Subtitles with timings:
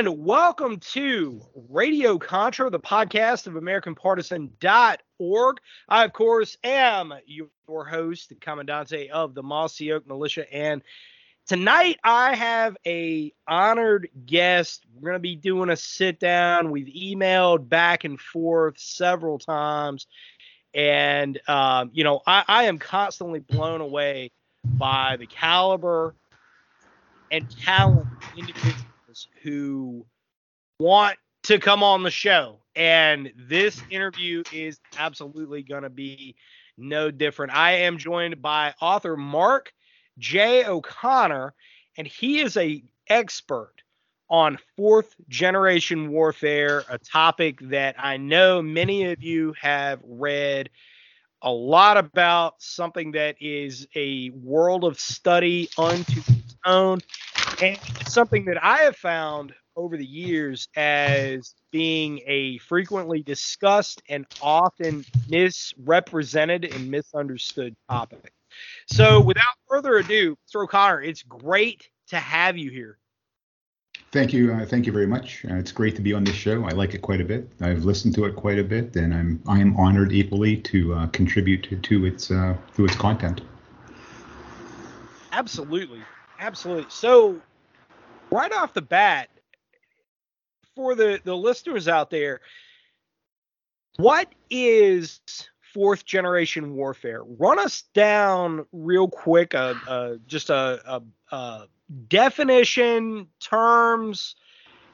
[0.00, 5.56] and welcome to Radio Contra, the podcast of AmericanPartisan.org.
[5.90, 10.80] I, of course, am your host, the Commandante of the Mossy Oak Militia, and
[11.46, 14.86] tonight I have a honored guest.
[14.94, 16.70] We're going to be doing a sit down.
[16.70, 20.06] We've emailed back and forth several times,
[20.72, 24.30] and um, you know I, I am constantly blown away
[24.64, 26.14] by the caliber
[27.30, 28.06] and talent
[28.38, 28.46] of
[29.42, 30.06] who
[30.78, 32.60] want to come on the show.
[32.76, 36.36] And this interview is absolutely going to be
[36.78, 37.52] no different.
[37.52, 39.72] I am joined by author Mark
[40.18, 40.64] J.
[40.64, 41.54] O'Connor,
[41.96, 43.74] and he is a expert
[44.28, 50.70] on fourth generation warfare, a topic that I know many of you have read
[51.42, 57.00] a lot about, something that is a world of study unto its own
[57.62, 64.26] and something that I have found over the years as being a frequently discussed and
[64.42, 68.32] often misrepresented and misunderstood topic.
[68.86, 70.64] So, without further ado, Mr.
[70.64, 72.98] O'Connor, it's great to have you here.
[74.12, 74.52] Thank you.
[74.52, 75.44] Uh, thank you very much.
[75.48, 76.64] Uh, it's great to be on this show.
[76.64, 77.48] I like it quite a bit.
[77.60, 81.06] I've listened to it quite a bit, and I'm I am honored equally to uh,
[81.08, 83.42] contribute to, to its uh, to its content.
[85.30, 86.00] Absolutely,
[86.40, 86.86] absolutely.
[86.88, 87.40] So,
[88.30, 89.28] right off the bat,
[90.74, 92.40] for the the listeners out there,
[93.96, 95.20] what is
[95.74, 97.22] fourth generation warfare?
[97.24, 99.54] Run us down real quick.
[99.54, 101.02] Uh, uh just a, a,
[101.34, 101.66] a
[102.08, 104.36] definition, terms.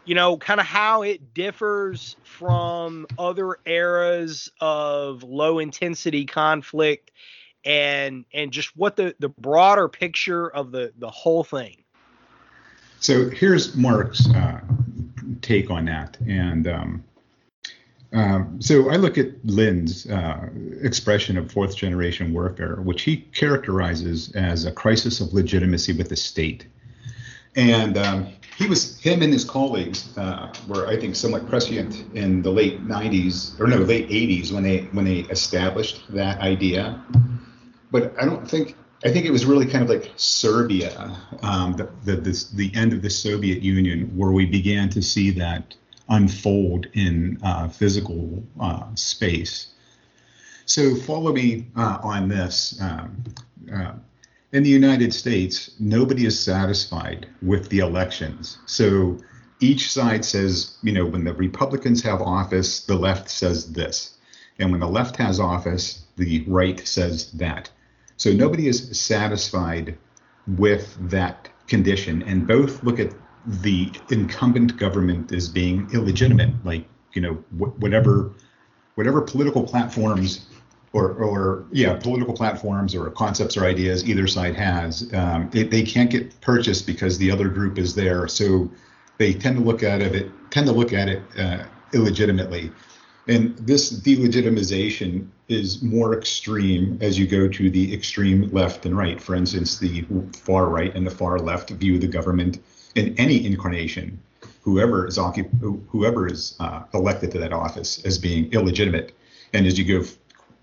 [0.04, 7.10] You know, kind of how it differs from other eras of low intensity conflict,
[7.64, 11.82] and and just what the the broader picture of the the whole thing.
[13.00, 14.60] So here's Mark's uh,
[15.42, 17.04] take on that, and um,
[18.12, 20.48] um, so I look at Lind's uh,
[20.80, 26.16] expression of fourth generation warfare, which he characterizes as a crisis of legitimacy with the
[26.16, 26.66] state.
[27.56, 32.42] And um, he was, him and his colleagues uh, were, I think, somewhat prescient in
[32.42, 37.02] the late 90s or no, late 80s when they when they established that idea.
[37.90, 41.90] But I don't think, I think it was really kind of like Serbia, um, the,
[42.04, 45.74] the, this, the end of the Soviet Union, where we began to see that
[46.08, 49.74] unfold in uh, physical uh, space.
[50.64, 52.78] So follow me uh, on this.
[52.80, 53.24] Um,
[53.72, 53.92] uh,
[54.52, 58.58] in the United States, nobody is satisfied with the elections.
[58.66, 59.18] So
[59.60, 64.16] each side says, you know, when the Republicans have office, the left says this.
[64.58, 67.70] And when the left has office, the right says that.
[68.16, 69.96] So nobody is satisfied
[70.46, 72.22] with that condition.
[72.22, 73.12] And both look at
[73.46, 78.32] the incumbent government as being illegitimate, like, you know, wh- whatever
[78.96, 80.46] whatever political platforms
[80.92, 86.10] or, or yeah, political platforms or concepts or ideas either side has, um, they can't
[86.10, 88.26] get purchased because the other group is there.
[88.26, 88.70] So
[89.18, 92.72] they tend to look at it tend to look at it uh, illegitimately,
[93.28, 99.20] and this delegitimization is more extreme as you go to the extreme left and right.
[99.20, 102.58] For instance, the far right and the far left view the government
[102.94, 104.18] in any incarnation,
[104.62, 109.12] whoever is occup- whoever is uh, elected to that office, as being illegitimate.
[109.52, 110.06] And as you go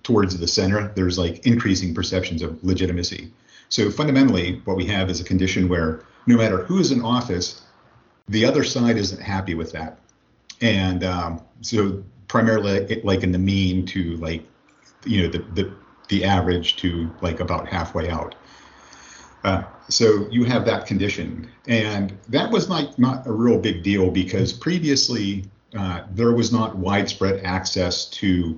[0.04, 3.32] towards the center, there's like increasing perceptions of legitimacy.
[3.70, 7.62] So fundamentally, what we have is a condition where no matter who is in office,
[8.28, 10.00] the other side isn't happy with that.
[10.62, 14.44] And um, so primarily like in the mean to like,
[15.06, 15.74] you know, the, the,
[16.10, 18.36] the average to like about halfway out.
[19.44, 24.10] Uh, so you have that condition, and that was not not a real big deal
[24.10, 25.44] because previously
[25.78, 28.58] uh, there was not widespread access to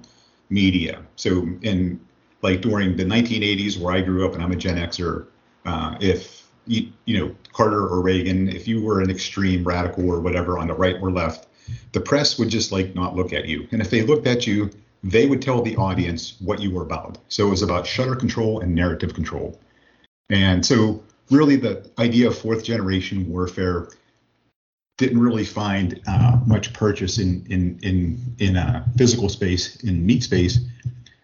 [0.49, 1.01] media.
[1.15, 1.99] So in
[2.43, 5.25] like during the 1980s, where I grew up, and I'm a Gen Xer,
[5.65, 10.19] uh, if you, you know Carter or Reagan, if you were an extreme radical or
[10.19, 11.47] whatever on the right or left,
[11.91, 13.67] the press would just like not look at you.
[13.71, 14.69] And if they looked at you,
[15.03, 17.17] they would tell the audience what you were about.
[17.29, 19.59] So it was about shutter control and narrative control.
[20.29, 23.89] And so really the idea of fourth generation warfare
[24.97, 30.23] didn't really find uh, much purchase in in in in uh, physical space in meat
[30.23, 30.59] space,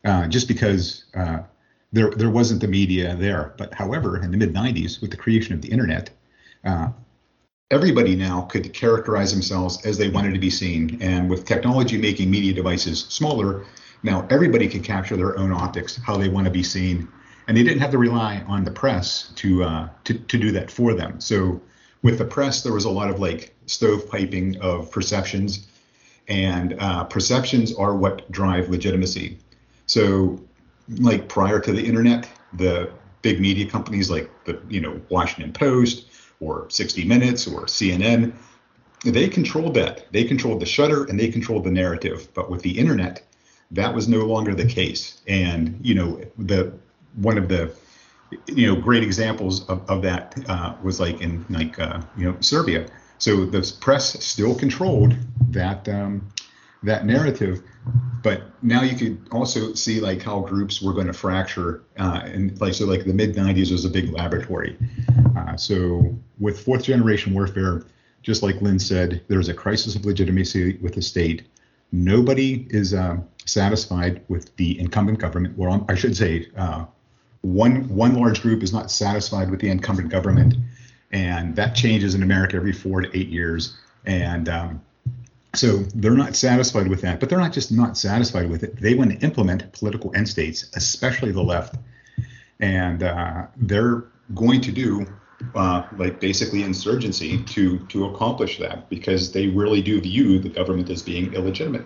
[0.03, 1.39] uh, just because uh,
[1.93, 3.53] there there wasn't the media there.
[3.57, 6.09] But however, in the mid '90s, with the creation of the internet,
[6.65, 6.89] uh,
[7.71, 10.97] everybody now could characterize themselves as they wanted to be seen.
[11.01, 13.65] And with technology making media devices smaller,
[14.03, 17.07] now everybody can capture their own optics, how they want to be seen,
[17.47, 20.69] and they didn't have to rely on the press to uh, to to do that
[20.69, 21.19] for them.
[21.19, 21.61] So
[22.03, 25.67] with the press, there was a lot of like stovepiping of perceptions,
[26.27, 29.37] and uh, perceptions are what drive legitimacy.
[29.85, 30.39] So,
[30.97, 32.91] like prior to the internet, the
[33.21, 36.07] big media companies like the you know Washington Post
[36.41, 38.33] or 60 Minutes or CNN,
[39.05, 40.11] they controlled that.
[40.11, 42.27] They controlled the shutter and they controlled the narrative.
[42.33, 43.23] But with the internet,
[43.71, 45.21] that was no longer the case.
[45.27, 46.73] And you know the
[47.15, 47.73] one of the
[48.47, 52.37] you know great examples of, of that uh, was like in like uh, you know
[52.41, 52.87] Serbia.
[53.17, 55.15] So the press still controlled
[55.51, 56.27] that um,
[56.83, 57.61] that narrative,
[58.23, 61.83] but now you could also see like how groups were going to fracture.
[61.97, 64.77] Uh, and like so, like the mid '90s was a big laboratory.
[65.37, 67.83] Uh, so with fourth generation warfare,
[68.21, 71.47] just like Lind said, there's a crisis of legitimacy with the state.
[71.91, 76.85] Nobody is uh, satisfied with the incumbent government, or I should say, uh,
[77.41, 80.55] one one large group is not satisfied with the incumbent government,
[81.11, 83.77] and that changes in America every four to eight years.
[84.05, 84.81] And um,
[85.53, 88.79] so they're not satisfied with that, but they're not just not satisfied with it.
[88.79, 91.75] They want to implement political end states, especially the left,
[92.59, 95.05] and uh, they're going to do
[95.55, 100.89] uh, like basically insurgency to to accomplish that because they really do view the government
[100.89, 101.85] as being illegitimate,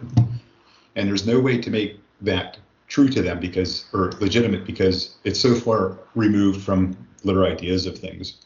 [0.95, 2.57] and there's no way to make that
[2.87, 7.97] true to them because or legitimate because it's so far removed from literal ideas of
[7.97, 8.37] things.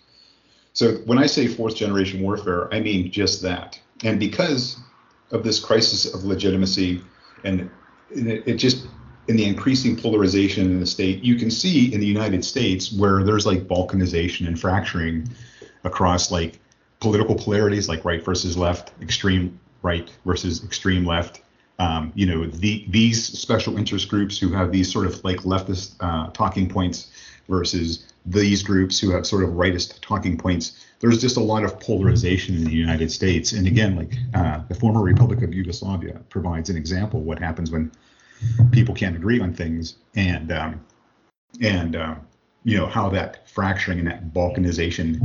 [0.72, 3.77] So when I say fourth generation warfare, I mean just that.
[4.06, 4.77] And because
[5.31, 7.01] of this crisis of legitimacy
[7.43, 7.69] and
[8.11, 8.87] it, just
[9.27, 13.23] in the increasing polarization in the state, you can see in the United States where
[13.23, 15.29] there's like balkanization and fracturing
[15.83, 16.59] across like
[16.99, 21.41] political polarities like right versus left, extreme right versus extreme left,
[21.79, 25.95] um, you know, the, these special interest groups who have these sort of like leftist
[26.01, 27.11] uh, talking points
[27.47, 30.85] versus these groups who have sort of rightist talking points.
[31.00, 33.54] There's just a lot of polarization in the United States.
[33.54, 37.72] And again, like uh, the former Republic of Yugoslavia provides an example of what happens
[37.72, 37.92] when
[38.72, 40.86] people can't agree on things and um,
[41.62, 42.16] and uh,
[42.63, 45.22] you know how that fracturing and that balkanization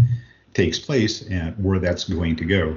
[0.53, 2.77] takes place and where that's going to go.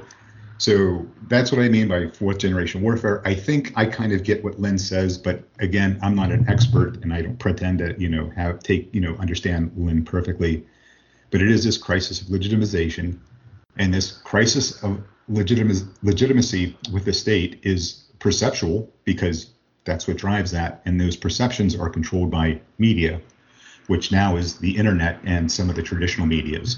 [0.58, 3.22] So that's what I mean by fourth generation warfare.
[3.26, 7.04] I think I kind of get what Lind says, but again, I'm not an expert
[7.04, 10.66] and I don't pretend to, you know, have take, you know, understand Lind perfectly.
[11.32, 13.20] But it is this crisis of legitimization
[13.78, 19.52] and this crisis of legitim- legitimacy with the state is perceptual because
[19.84, 20.82] that's what drives that.
[20.86, 23.22] And those perceptions are controlled by media,
[23.88, 26.78] which now is the internet and some of the traditional medias.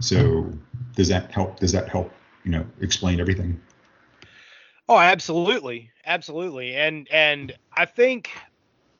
[0.00, 0.52] So
[0.94, 1.58] does that help?
[1.58, 2.12] Does that help
[2.48, 3.60] you know explain everything.
[4.88, 8.30] Oh, absolutely, absolutely, and and I think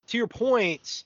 [0.09, 1.05] to your points,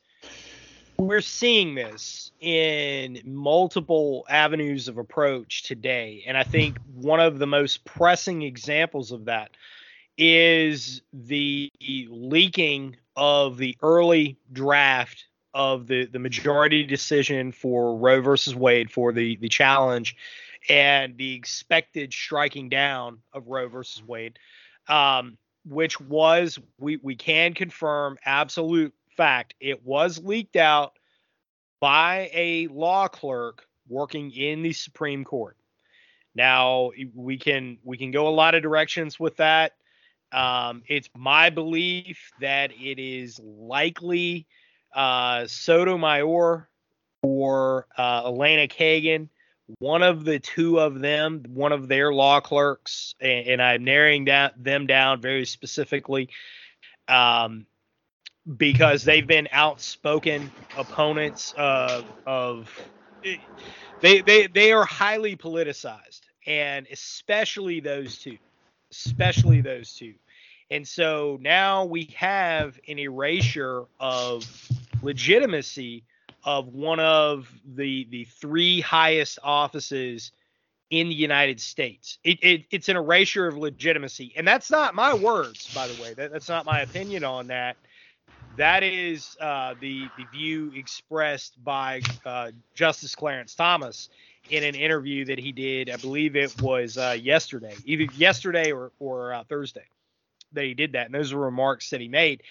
[1.07, 7.47] we're seeing this in multiple avenues of approach today, and I think one of the
[7.47, 9.51] most pressing examples of that
[10.19, 18.55] is the leaking of the early draft of the the majority decision for Roe versus
[18.55, 20.17] Wade for the the challenge
[20.69, 24.39] and the expected striking down of Roe versus Wade,
[24.89, 30.99] um, which was we we can confirm absolute fact it was leaked out
[31.81, 35.57] by a law clerk working in the Supreme Court.
[36.35, 39.73] Now we can we can go a lot of directions with that.
[40.33, 44.47] Um, it's my belief that it is likely
[44.95, 46.69] uh, Sotomayor
[47.23, 49.29] or uh, Elena Kagan
[49.79, 54.25] one of the two of them, one of their law clerks, and, and I'm narrowing
[54.25, 56.29] down, them down very specifically
[57.09, 57.67] um,
[58.57, 62.71] because they've been outspoken opponents of, of
[64.01, 68.39] they, they, they are highly politicized, and especially those two,
[68.93, 70.15] especially those two.
[70.71, 74.49] And so now we have an erasure of
[75.03, 76.05] legitimacy
[76.45, 80.33] of one of the the three highest offices
[80.91, 82.19] in the United States.
[82.25, 84.33] It, it, it's an erasure of legitimacy.
[84.37, 86.15] And that's not my words, by the way.
[86.15, 87.77] That, that's not my opinion on that.
[88.57, 94.11] That is uh, the, the view expressed by uh, Justice Clarence Thomas
[94.51, 95.89] in an interview that he did.
[95.89, 99.85] I believe it was uh, yesterday, either yesterday or, or uh, Thursday
[100.53, 101.07] that he did that.
[101.07, 102.43] And those are remarks that he made.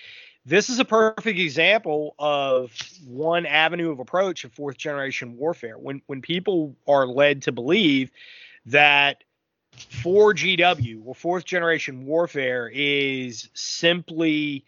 [0.43, 2.71] This is a perfect example of
[3.05, 5.77] one avenue of approach of fourth generation warfare.
[5.77, 8.09] When when people are led to believe
[8.65, 9.23] that
[9.77, 14.65] 4GW or fourth generation warfare is simply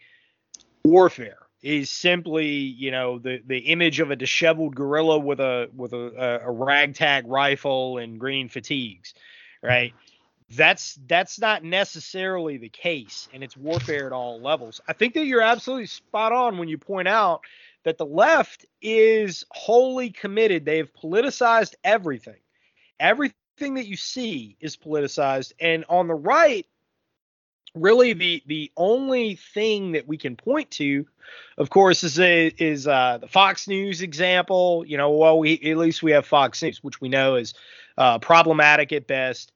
[0.84, 5.92] warfare is simply you know the the image of a disheveled guerrilla with a with
[5.92, 9.14] a, a ragtag rifle and green fatigues
[9.64, 9.94] right?
[10.50, 14.80] That's that's not necessarily the case and it's warfare at all levels.
[14.86, 17.40] I think that you're absolutely spot on when you point out
[17.84, 20.64] that the left is wholly committed.
[20.64, 22.40] They've politicized everything.
[23.00, 26.66] Everything that you see is politicized and on the right
[27.74, 31.06] really the the only thing that we can point to
[31.58, 35.76] of course is a, is uh, the fox news example you know well we at
[35.76, 37.54] least we have fox news which we know is
[37.98, 39.52] uh, problematic at best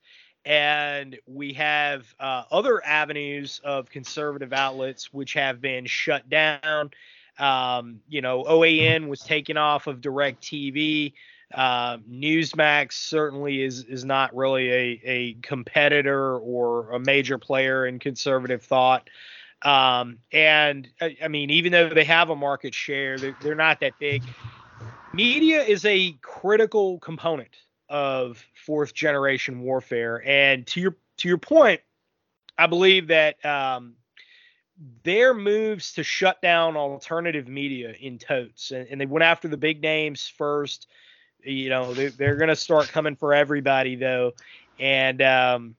[0.49, 6.91] and we have uh, other avenues of conservative outlets which have been shut down.
[7.39, 11.13] Um, you know, OAN was taken off of DirecTV.
[11.55, 17.99] Uh, Newsmax certainly is is not really a, a competitor or a major player in
[17.99, 19.09] conservative thought.
[19.63, 23.81] Um, and I, I, mean, even though they have a market share, they're, they're not
[23.81, 24.23] that big.
[25.13, 27.57] Media is a critical component
[27.89, 30.23] of fourth generation warfare.
[30.27, 31.81] And to your to your point,
[32.57, 33.95] I believe that um,
[35.03, 39.57] their moves to shut down alternative media in totes, and, and they went after the
[39.57, 40.87] big names first.
[41.53, 44.33] You know, they're, they're going to start coming for everybody though,
[44.79, 45.75] and um,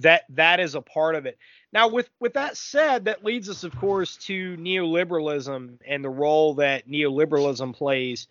[0.00, 1.38] that that is a part of it.
[1.72, 6.54] Now, with with that said, that leads us, of course, to neoliberalism and the role
[6.54, 8.28] that neoliberalism plays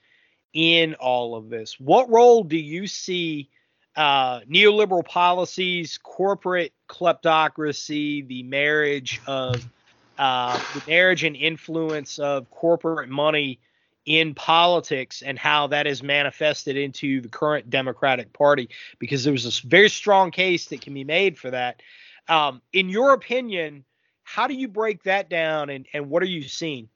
[0.53, 1.79] in all of this.
[1.79, 3.49] What role do you see
[3.95, 9.67] uh, neoliberal policies, corporate kleptocracy, the marriage of
[10.17, 13.59] uh, the marriage and influence of corporate money
[14.05, 18.69] in politics and how that is manifested into the current Democratic Party?
[18.99, 21.81] Because there was a very strong case that can be made for that.
[22.27, 23.85] Um, in your opinion,
[24.23, 26.89] how do you break that down and, and what are you seeing?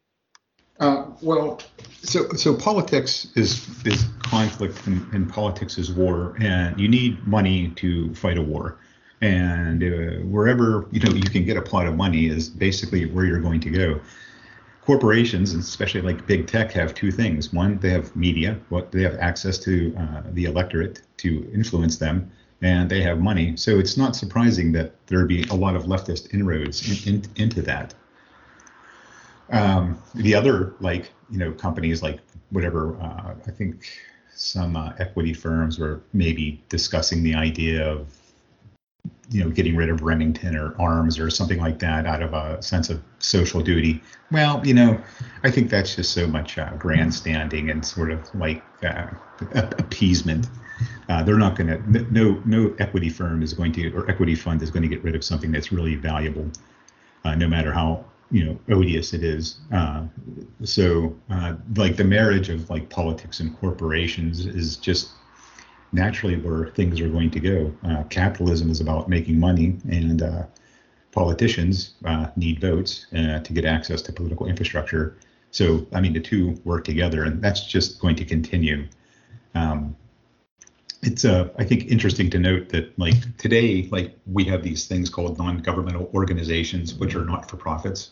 [0.79, 1.59] Uh, well,
[2.03, 7.69] so so politics is is conflict, and, and, politics is war, and you need money
[7.71, 8.77] to fight a war.
[9.21, 13.25] And uh, wherever you know you can get a pot of money is basically where
[13.25, 13.99] you're going to go.
[14.88, 17.51] Corporations, especially like big tech, have two things.
[17.51, 22.32] One, they have media, what they have access to uh, the electorate to influence them,
[22.62, 23.58] and they have money.
[23.58, 27.62] So it's not surprising that there be a lot of leftist inroads in, in, into
[27.63, 27.96] that.
[29.50, 33.89] Um, the other like you know companies like whatever uh, I think
[34.34, 38.08] some uh, equity firms were maybe discussing the idea of
[39.29, 42.61] you know getting rid of Remington or arms or something like that out of a
[42.61, 44.01] sense of social duty.
[44.31, 44.99] Well, you know,
[45.43, 49.07] I think that's just so much uh, grandstanding and sort of like uh,
[49.53, 50.47] appeasement.
[51.09, 54.61] Uh, they're not going to no no equity firm is going to or equity fund
[54.61, 56.49] is going to get rid of something that's really valuable,
[57.25, 59.59] uh, no matter how you know odious it is.
[59.71, 60.05] Uh,
[60.63, 65.09] so uh, like the marriage of like politics and corporations is just
[65.91, 67.74] naturally where things are going to go.
[67.88, 70.44] Uh, capitalism is about making money, and uh,
[71.12, 75.17] politicians uh, need votes uh, to get access to political infrastructure.
[75.51, 78.88] So I mean the two work together, and that's just going to continue.
[79.56, 79.96] Um,
[81.03, 85.10] it's uh, I think interesting to note that like today, like we have these things
[85.10, 88.12] called non-governmental organizations, which are not for profits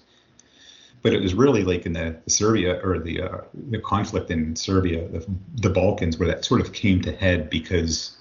[1.05, 5.07] but it was really like in the, Serbia or the uh, the conflict in Serbia,
[5.07, 5.23] the,
[5.61, 8.17] the Balkans, where that sort of came to head because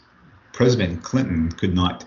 [0.53, 2.05] President Clinton could not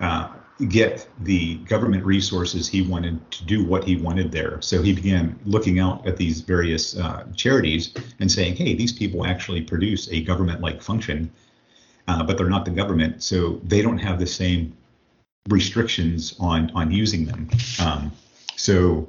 [0.00, 0.28] uh,
[0.68, 4.62] get the government resources he wanted to do what he wanted there.
[4.62, 9.26] So he began looking out at these various uh, charities and saying, "Hey, these people
[9.26, 11.28] actually produce a government-like function,
[12.06, 14.76] uh, but they're not the government, so they don't have the same
[15.48, 18.12] restrictions on on using them." Um,
[18.54, 19.08] so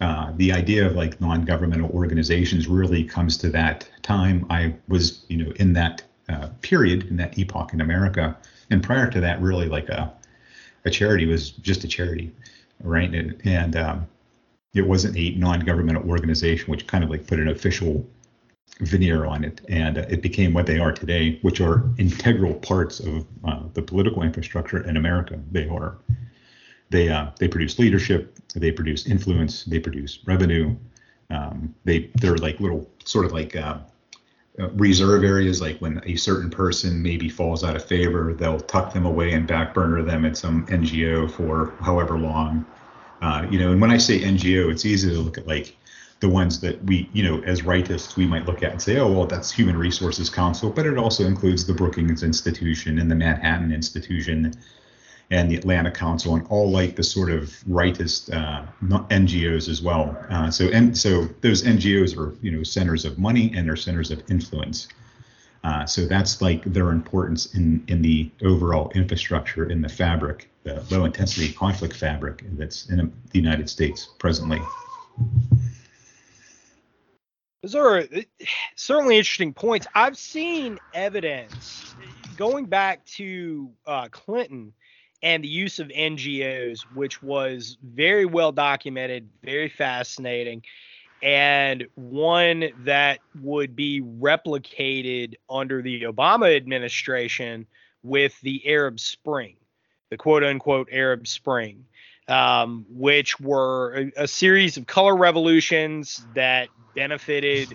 [0.00, 4.46] uh, the idea of like non-governmental organizations really comes to that time.
[4.50, 8.36] I was, you know, in that uh, period, in that epoch in America,
[8.70, 10.12] and prior to that, really like a
[10.84, 12.32] a charity was just a charity,
[12.82, 13.12] right?
[13.12, 14.06] And, and um,
[14.74, 18.08] it wasn't a non-governmental organization, which kind of like put an official
[18.80, 23.00] veneer on it, and uh, it became what they are today, which are integral parts
[23.00, 25.38] of uh, the political infrastructure in America.
[25.50, 25.98] They are.
[26.90, 30.74] They uh, they produce leadership, they produce influence, they produce revenue.
[31.30, 33.78] Um, they they're like little sort of like uh,
[34.72, 35.60] reserve areas.
[35.60, 39.46] Like when a certain person maybe falls out of favor, they'll tuck them away and
[39.46, 42.64] back burner them at some NGO for however long.
[43.20, 45.76] Uh, you know, and when I say NGO, it's easy to look at like
[46.20, 49.10] the ones that we, you know, as rightists, we might look at and say, oh,
[49.10, 53.72] well, that's Human Resources Council, but it also includes the Brookings Institution and the Manhattan
[53.72, 54.52] Institution
[55.30, 58.64] and the Atlantic Council and all like the sort of rightist uh,
[59.08, 60.16] NGOs as well.
[60.30, 64.10] Uh, so and so those NGOs are, you know, centers of money and they're centers
[64.10, 64.88] of influence.
[65.64, 70.82] Uh, so that's like their importance in in the overall infrastructure in the fabric, the
[70.90, 74.60] low intensity conflict fabric that's in the United States presently.
[77.62, 78.06] Those are uh,
[78.76, 79.86] certainly interesting points.
[79.94, 81.94] I've seen evidence
[82.36, 84.72] going back to uh, Clinton
[85.22, 90.62] and the use of NGOs, which was very well documented, very fascinating,
[91.22, 97.66] and one that would be replicated under the Obama administration
[98.02, 99.56] with the Arab Spring,
[100.10, 101.84] the quote unquote Arab Spring.
[102.28, 107.74] Um, which were a, a series of color revolutions that benefited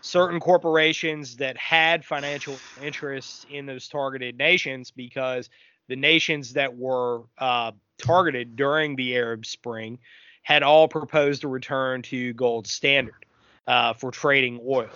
[0.00, 5.50] certain corporations that had financial interests in those targeted nations because
[5.88, 9.98] the nations that were uh, targeted during the Arab Spring
[10.42, 13.26] had all proposed a return to gold standard
[13.66, 14.88] uh, for trading oil.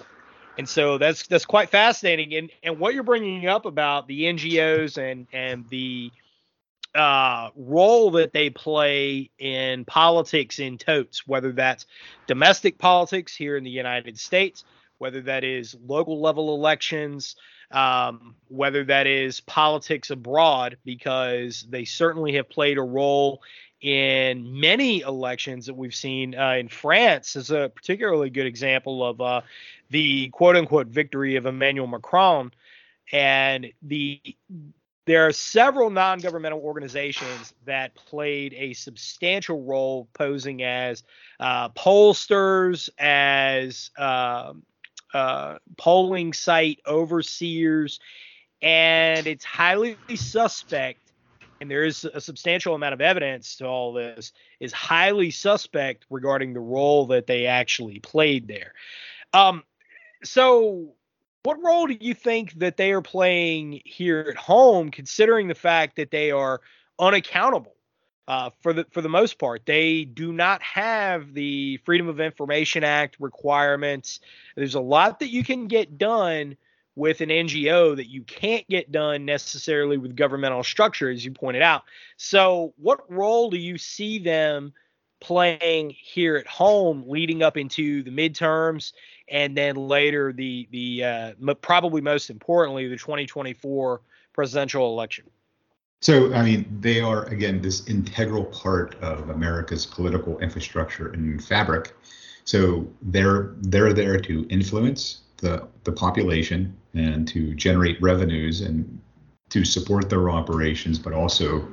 [0.58, 2.34] And so that's that's quite fascinating.
[2.34, 6.12] And and what you're bringing up about the NGOs and and the
[6.94, 11.86] uh, role that they play in politics in totes, whether that's
[12.26, 14.64] domestic politics here in the United States,
[14.98, 17.36] whether that is local level elections,
[17.72, 23.42] um, whether that is politics abroad, because they certainly have played a role
[23.82, 29.20] in many elections that we've seen uh, in France is a particularly good example of
[29.20, 29.40] uh,
[29.90, 32.52] the quote unquote victory of Emmanuel Macron.
[33.12, 34.20] And the
[35.04, 41.02] there are several non-governmental organizations that played a substantial role posing as
[41.40, 44.52] uh, pollsters as uh,
[45.14, 48.00] uh, polling site overseers
[48.60, 51.12] and it's highly suspect
[51.62, 56.54] and there is a substantial amount of evidence to all this is highly suspect regarding
[56.54, 58.72] the role that they actually played there.
[59.32, 59.62] Um,
[60.24, 60.94] so
[61.44, 65.96] what role do you think that they are playing here at home, considering the fact
[65.96, 66.60] that they are
[66.98, 67.76] unaccountable
[68.28, 69.66] uh, for the for the most part?
[69.66, 74.20] They do not have the Freedom of Information Act requirements.
[74.56, 76.56] There's a lot that you can get done
[76.94, 81.62] with an NGO that you can't get done necessarily with governmental structure, as you pointed
[81.62, 81.82] out.
[82.16, 84.72] So, what role do you see them
[85.22, 88.92] playing here at home leading up into the midterms
[89.28, 94.00] and then later the the uh, probably most importantly the 2024
[94.32, 95.24] presidential election.
[96.02, 101.94] So I mean they are again this integral part of America's political infrastructure and fabric.
[102.44, 109.00] So they're they're there to influence the the population and to generate revenues and
[109.50, 111.68] to support their operations, but also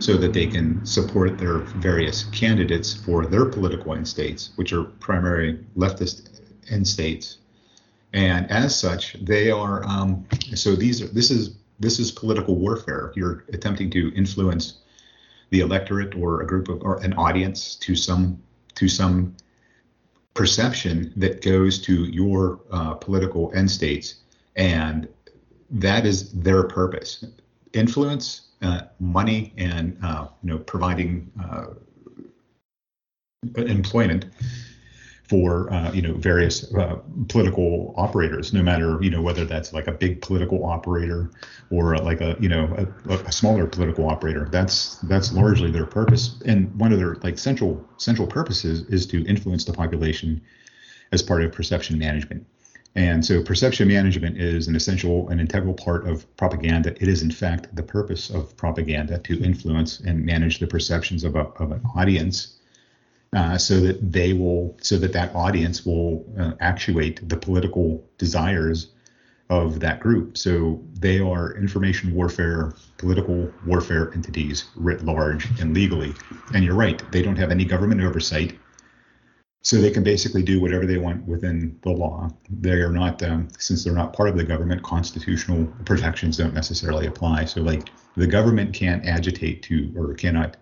[0.00, 4.84] so that they can support their various candidates for their political end states, which are
[4.84, 7.38] primary leftist end states.
[8.12, 13.12] And as such, they are um, so these are this is this is political warfare.
[13.14, 14.78] You're attempting to influence
[15.50, 18.40] the electorate or a group of or an audience to some
[18.76, 19.36] to some
[20.32, 24.14] perception that goes to your uh, political end states,
[24.56, 25.08] and
[25.70, 27.24] that is their purpose:
[27.72, 31.66] influence, uh, money, and uh, you know providing uh,
[33.56, 34.26] employment
[35.32, 36.98] for uh, you know various uh,
[37.30, 41.30] political operators, no matter you know whether that's like a big political operator
[41.70, 42.64] or like a you know
[43.08, 44.46] a, a, smaller political operator.
[44.52, 49.24] That's that's largely their purpose, and one of their like central central purposes is to
[49.26, 50.42] influence the population
[51.12, 52.46] as part of perception management.
[52.94, 56.90] And so perception management is an essential and integral part of propaganda.
[57.00, 61.36] It is in fact the purpose of propaganda to influence and manage the perceptions of,
[61.36, 62.58] a, of an audience
[63.34, 68.88] uh, so that they will, so that that audience will uh, actuate the political desires
[69.50, 70.36] of that group.
[70.38, 76.14] So they are information warfare, political warfare entities writ large and legally.
[76.54, 78.58] And you're right, they don't have any government oversight.
[79.62, 82.28] so they can basically do whatever they want within the law.
[82.50, 87.06] They are not, um, since they're not part of the government, constitutional protections don't necessarily
[87.06, 87.44] apply.
[87.44, 90.56] So, like, the government can't agitate to or cannot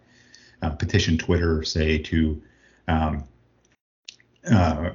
[0.61, 2.41] uh, petition Twitter, say, to
[2.91, 3.25] um,
[4.51, 4.91] uh,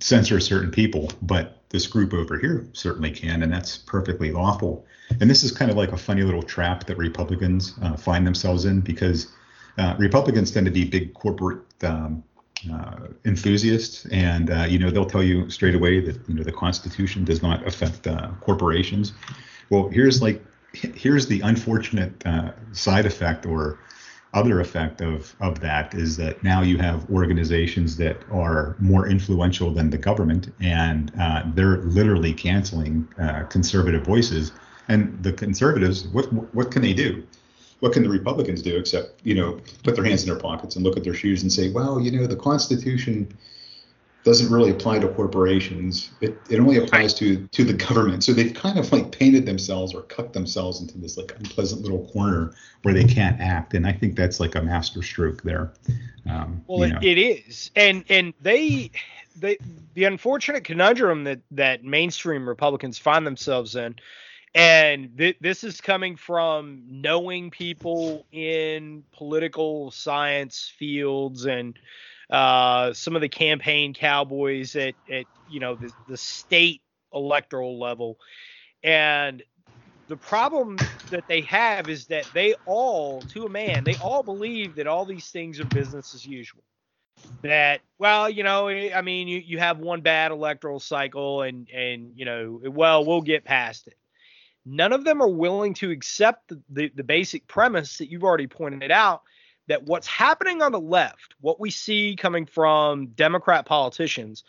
[0.00, 4.86] censor certain people, but this group over here certainly can, and that's perfectly lawful.
[5.20, 8.64] And this is kind of like a funny little trap that Republicans uh, find themselves
[8.64, 9.28] in because
[9.78, 12.22] uh, Republicans tend to be big corporate um,
[12.72, 16.52] uh, enthusiasts, and uh, you know they'll tell you straight away that you know the
[16.52, 19.12] Constitution does not affect uh, corporations.
[19.70, 20.42] Well, here's like
[20.72, 23.78] here's the unfortunate uh, side effect or
[24.34, 29.70] other effect of of that is that now you have organizations that are more influential
[29.72, 34.52] than the government, and uh, they're literally canceling uh, conservative voices.
[34.88, 37.24] And the conservatives, what what can they do?
[37.84, 40.82] what can the Republicans do except, you know, put their hands in their pockets and
[40.82, 43.36] look at their shoes and say, well, you know, the Constitution
[44.24, 46.10] doesn't really apply to corporations.
[46.20, 48.24] It, it only applies to to the government.
[48.24, 52.08] So they've kind of like painted themselves or cut themselves into this like unpleasant little
[52.08, 53.74] corner where they can't act.
[53.74, 55.72] And I think that's like a master stroke there.
[56.28, 58.90] Um, well, it, it is, and and they
[59.36, 59.58] they
[59.92, 63.94] the unfortunate conundrum that that mainstream Republicans find themselves in
[64.54, 71.76] and th- this is coming from knowing people in political science fields and
[72.30, 76.82] uh, some of the campaign cowboys at, at you know the, the state
[77.12, 78.18] electoral level.
[78.82, 79.42] And
[80.08, 80.76] the problem
[81.10, 85.04] that they have is that they all to a man they all believe that all
[85.04, 86.62] these things are business as usual.
[87.42, 92.12] That well you know i mean you, you have one bad electoral cycle and and
[92.14, 93.94] you know well we'll get past it.
[94.66, 98.46] None of them are willing to accept the, the, the, basic premise that you've already
[98.46, 99.20] pointed out
[99.68, 104.44] that what's happening on the left, what we see coming from Democrat politicians,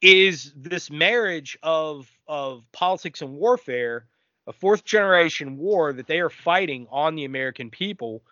[0.00, 4.06] is this marriage of of politics and warfare,
[4.46, 8.22] a fourth generation war that they are fighting on the American people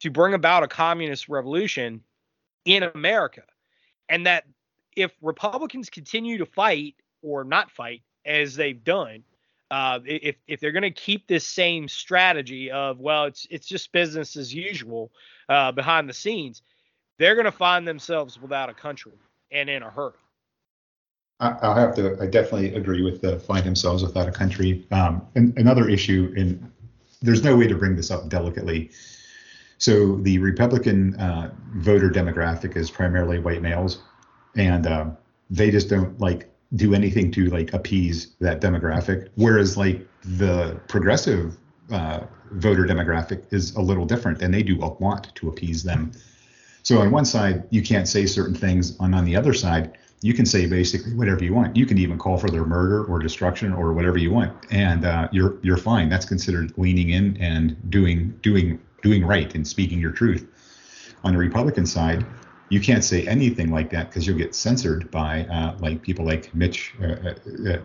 [0.00, 2.02] to bring about a communist revolution
[2.64, 3.42] in America.
[4.08, 4.44] And that
[4.96, 9.24] if Republicans continue to fight or not fight as they've done,
[9.72, 13.90] uh, if if they're going to keep this same strategy of well, it's it's just
[13.90, 15.10] business as usual
[15.48, 16.60] uh, behind the scenes,
[17.18, 19.14] they're going to find themselves without a country
[19.50, 20.12] and in a hurry.
[21.40, 22.18] I'll have to.
[22.20, 24.86] I definitely agree with the find themselves without a country.
[24.90, 26.70] Um, and another issue, and
[27.22, 28.90] there's no way to bring this up delicately.
[29.78, 34.02] So the Republican uh, voter demographic is primarily white males,
[34.54, 35.06] and uh,
[35.48, 39.28] they just don't like do anything to like appease that demographic.
[39.34, 41.56] Whereas like the progressive
[41.90, 42.20] uh,
[42.52, 46.12] voter demographic is a little different, and they do lot to appease them.
[46.82, 50.34] So on one side, you can't say certain things, and on the other side, you
[50.34, 51.76] can say basically whatever you want.
[51.76, 55.28] You can even call for their murder or destruction or whatever you want, and uh,
[55.32, 56.08] you're you're fine.
[56.08, 60.46] That's considered leaning in and doing doing doing right and speaking your truth.
[61.24, 62.24] On the Republican side,
[62.72, 66.54] you can't say anything like that because you'll get censored by uh, like people like
[66.54, 67.34] Mitch uh,
[67.66, 67.78] uh,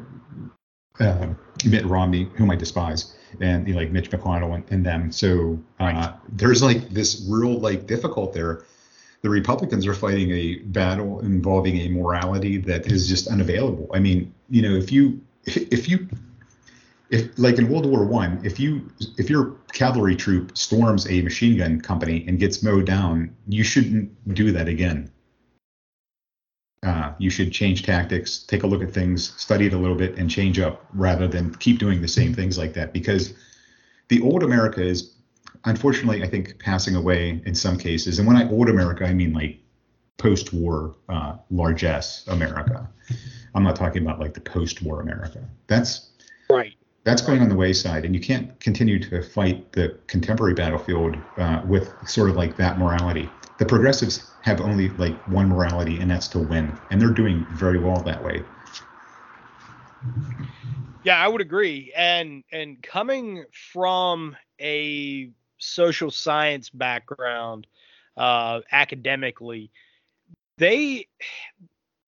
[1.01, 1.33] uh, uh
[1.65, 5.11] Mitt Romney, whom I despise, and you know, like Mitch McConnell and, and them.
[5.11, 6.13] So uh, right.
[6.29, 8.63] there's like this real like difficult there.
[9.23, 13.89] The Republicans are fighting a battle involving a morality that is just unavailable.
[13.93, 16.07] I mean, you know, if you if you
[17.09, 21.57] if like in World War One, if you if your cavalry troop storms a machine
[21.57, 25.11] gun company and gets mowed down, you shouldn't do that again.
[26.83, 30.17] Uh, you should change tactics, take a look at things, study it a little bit,
[30.17, 32.93] and change up rather than keep doing the same things like that.
[32.93, 33.33] Because
[34.09, 35.15] the old America is,
[35.65, 38.19] unfortunately, I think, passing away in some cases.
[38.19, 39.59] And when I old America, I mean like
[40.17, 42.89] post-war uh, largesse America.
[43.55, 45.47] I'm not talking about like the post-war America.
[45.67, 46.09] That's
[47.07, 51.61] that's going on the wayside, and you can't continue to fight the contemporary battlefield uh,
[51.65, 53.29] with sort of like that morality.
[53.59, 57.79] The progressives have only like one morality, and that's to win, and they're doing very
[57.79, 58.43] well that way.
[61.05, 61.93] Yeah, I would agree.
[61.95, 67.67] And and coming from a social science background,
[68.17, 69.71] uh, academically,
[70.57, 71.07] they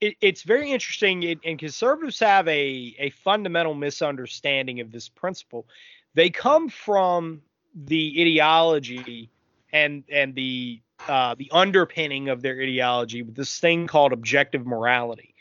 [0.02, 5.68] it, it's very interesting, it, and conservatives have a a fundamental misunderstanding of this principle.
[6.14, 7.42] They come from
[7.76, 9.30] the ideology
[9.72, 15.34] and and the uh, the underpinning of their ideology with this thing called objective morality.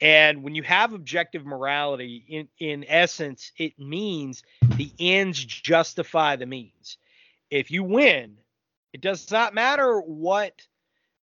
[0.00, 4.42] And when you have objective morality, in, in essence, it means
[4.76, 6.98] the ends justify the means.
[7.50, 8.36] If you win,
[8.92, 10.62] it does not matter what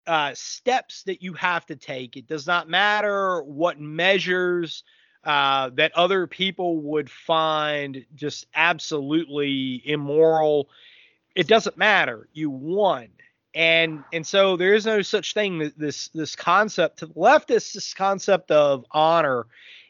[0.07, 2.17] uh, steps that you have to take.
[2.17, 4.83] It does not matter what measures
[5.23, 10.69] uh, that other people would find just absolutely immoral.
[11.35, 12.27] It doesn't matter.
[12.33, 13.07] You won.
[13.55, 15.71] And and so there is no such thing.
[15.77, 19.45] This this concept to the leftists, this concept of honor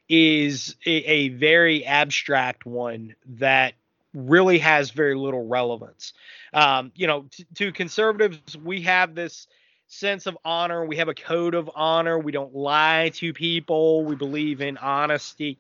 [0.10, 3.74] is a, a very abstract one that
[4.14, 6.14] really has very little relevance.
[6.54, 9.48] Um, you know, t- to conservatives, we have this
[9.94, 10.86] sense of honor.
[10.86, 12.18] We have a code of honor.
[12.20, 14.04] We don't lie to people.
[14.04, 15.58] We believe in honesty,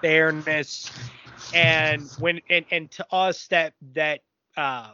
[0.00, 0.90] fairness,
[1.54, 4.20] and when and, and to us that that
[4.56, 4.92] uh,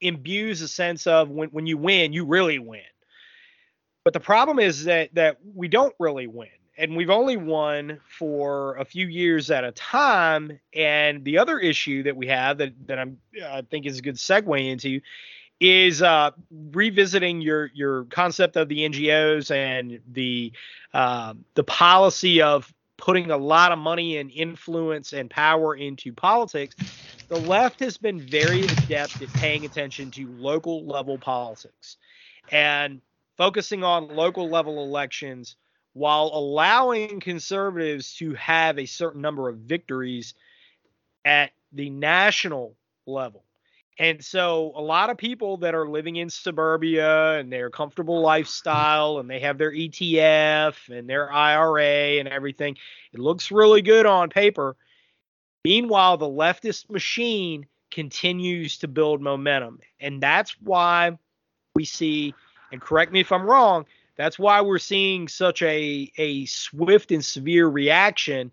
[0.00, 2.82] imbues a sense of when when you win, you really win.
[4.04, 8.76] But the problem is that that we don't really win and we've only won for
[8.76, 10.60] a few years at a time.
[10.74, 14.16] And the other issue that we have that that I'm I think is a good
[14.16, 15.00] segue into
[15.60, 20.52] is uh, revisiting your your concept of the NGOs and the
[20.92, 26.74] uh, the policy of putting a lot of money and influence and power into politics.
[27.28, 31.96] The left has been very adept at paying attention to local level politics
[32.50, 33.00] and
[33.36, 35.56] focusing on local level elections
[35.92, 40.34] while allowing conservatives to have a certain number of victories
[41.24, 42.74] at the national
[43.06, 43.45] level.
[43.98, 49.18] And so a lot of people that are living in suburbia and their comfortable lifestyle
[49.18, 52.76] and they have their ETF and their IRA and everything,
[53.12, 54.76] it looks really good on paper.
[55.64, 59.80] Meanwhile, the leftist machine continues to build momentum.
[59.98, 61.18] And that's why
[61.74, 62.34] we see,
[62.70, 67.24] and correct me if I'm wrong, that's why we're seeing such a a swift and
[67.24, 68.52] severe reaction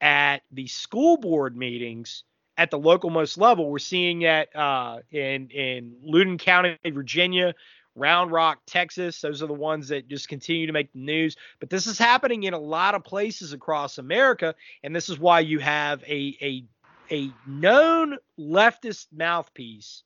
[0.00, 2.24] at the school board meetings
[2.56, 3.70] at the local most level.
[3.70, 7.54] We're seeing that uh, in in Loudoun County, Virginia,
[7.94, 9.20] Round Rock, Texas.
[9.20, 11.36] Those are the ones that just continue to make the news.
[11.60, 15.40] But this is happening in a lot of places across America, and this is why
[15.40, 16.64] you have a a
[17.10, 20.02] a known leftist mouthpiece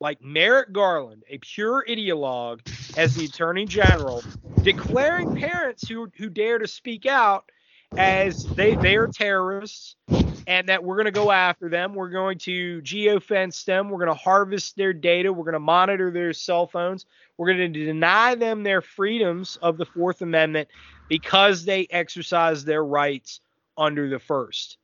[0.00, 2.60] like Merrick Garland, a pure ideologue,
[2.96, 4.22] as the Attorney General,
[4.62, 7.50] declaring parents who who dare to speak out
[7.96, 9.96] as they they are terrorists
[10.46, 11.94] and that we're going to go after them.
[11.94, 13.90] We're going to geofence them.
[13.90, 15.32] We're going to harvest their data.
[15.32, 17.06] We're going to monitor their cell phones.
[17.36, 20.68] We're going to deny them their freedoms of the Fourth Amendment
[21.08, 23.40] because they exercise their rights
[23.76, 24.78] under the First.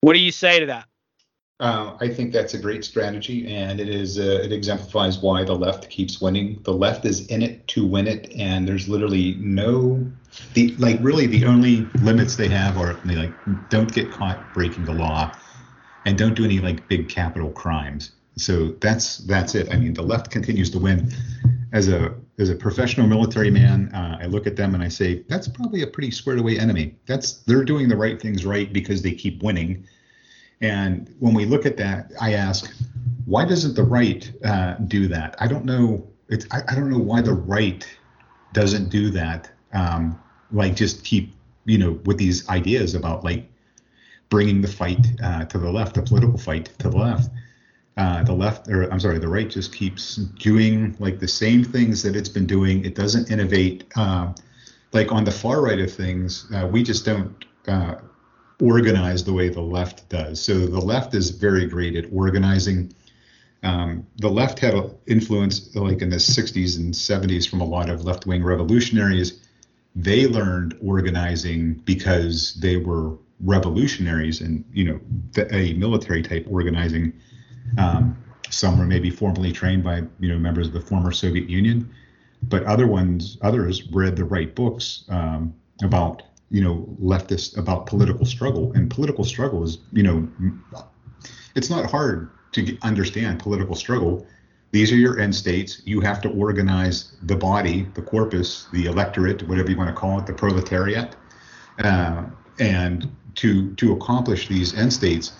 [0.00, 0.86] What do you say to that?
[1.60, 5.54] Uh, I think that's a great strategy, and it is uh, it exemplifies why the
[5.54, 6.60] left keeps winning.
[6.64, 10.04] The left is in it to win it, and there's literally no
[10.54, 13.32] the like really the only limits they have are they like
[13.68, 15.32] don't get caught breaking the law,
[16.04, 18.12] and don't do any like big capital crimes.
[18.36, 19.72] So that's that's it.
[19.72, 21.12] I mean, the left continues to win.
[21.72, 25.24] As a as a professional military man, uh, I look at them and I say
[25.28, 26.96] that's probably a pretty squared away enemy.
[27.06, 29.86] That's they're doing the right things right because they keep winning
[30.62, 32.72] and when we look at that, I ask,
[33.26, 35.34] why doesn't the right uh, do that?
[35.40, 36.06] I don't know.
[36.30, 37.86] I, I, don't know why the right
[38.52, 39.50] doesn't do that.
[39.72, 40.18] Um,
[40.52, 43.50] like just keep, you know, with these ideas about like
[44.30, 47.30] bringing the fight uh, to the left, the political fight to the left.
[47.98, 52.02] Uh, the left, or I'm sorry, the right just keeps doing like the same things
[52.02, 52.84] that it's been doing.
[52.84, 53.84] It doesn't innovate.
[53.96, 54.32] Uh,
[54.92, 57.44] like on the far right of things, uh, we just don't
[58.62, 60.40] organized the way the left does.
[60.40, 62.94] So the left is very great at organizing.
[63.64, 64.74] Um, the left had
[65.06, 69.40] influence like in the 60s and 70s from a lot of left-wing revolutionaries.
[69.94, 75.00] They learned organizing because they were revolutionaries and you know
[75.50, 77.12] a military type organizing.
[77.76, 78.16] Um,
[78.50, 81.92] some were maybe formally trained by you know members of the former Soviet Union,
[82.44, 88.26] but other ones others read the right books um, about you know leftist about political
[88.26, 88.72] struggle.
[88.74, 90.28] And political struggle is you know
[91.56, 94.26] it's not hard to understand political struggle.
[94.70, 95.82] These are your end states.
[95.84, 100.18] You have to organize the body the corpus the electorate whatever you want to call
[100.20, 101.16] it the proletariat
[101.78, 102.24] uh,
[102.58, 105.32] and to to accomplish these end states.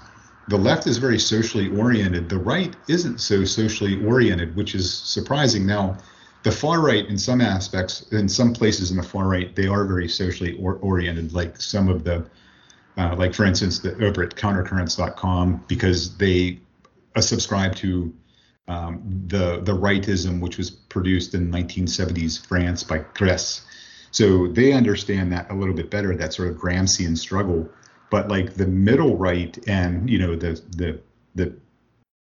[0.49, 2.29] The left is very socially oriented.
[2.29, 5.67] The right isn't so socially oriented which is surprising.
[5.67, 5.99] Now
[6.43, 9.85] the far right in some aspects in some places in the far right they are
[9.85, 12.25] very socially or- oriented like some of the
[12.99, 16.59] uh, like for instance the over at countercurrents.com because they
[17.15, 18.13] uh, subscribe to
[18.69, 23.63] um, the the rightism which was produced in 1970s France by GRECE.
[24.11, 27.69] So they understand that a little bit better, that sort of Gramscian struggle.
[28.11, 31.01] But like the middle right and you know the the
[31.35, 31.57] the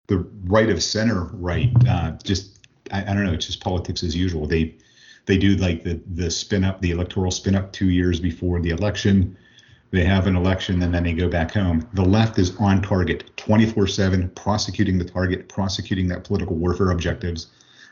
[0.06, 2.59] the right of center right uh, just
[2.92, 3.32] I, I don't know.
[3.32, 4.46] It's just politics as usual.
[4.46, 4.74] They
[5.26, 8.70] They do like the the spin up, the electoral spin up two years before the
[8.70, 9.36] election.
[9.92, 11.86] They have an election and then they go back home.
[11.94, 17.48] The left is on target 24 7, prosecuting the target, prosecuting that political warfare objectives.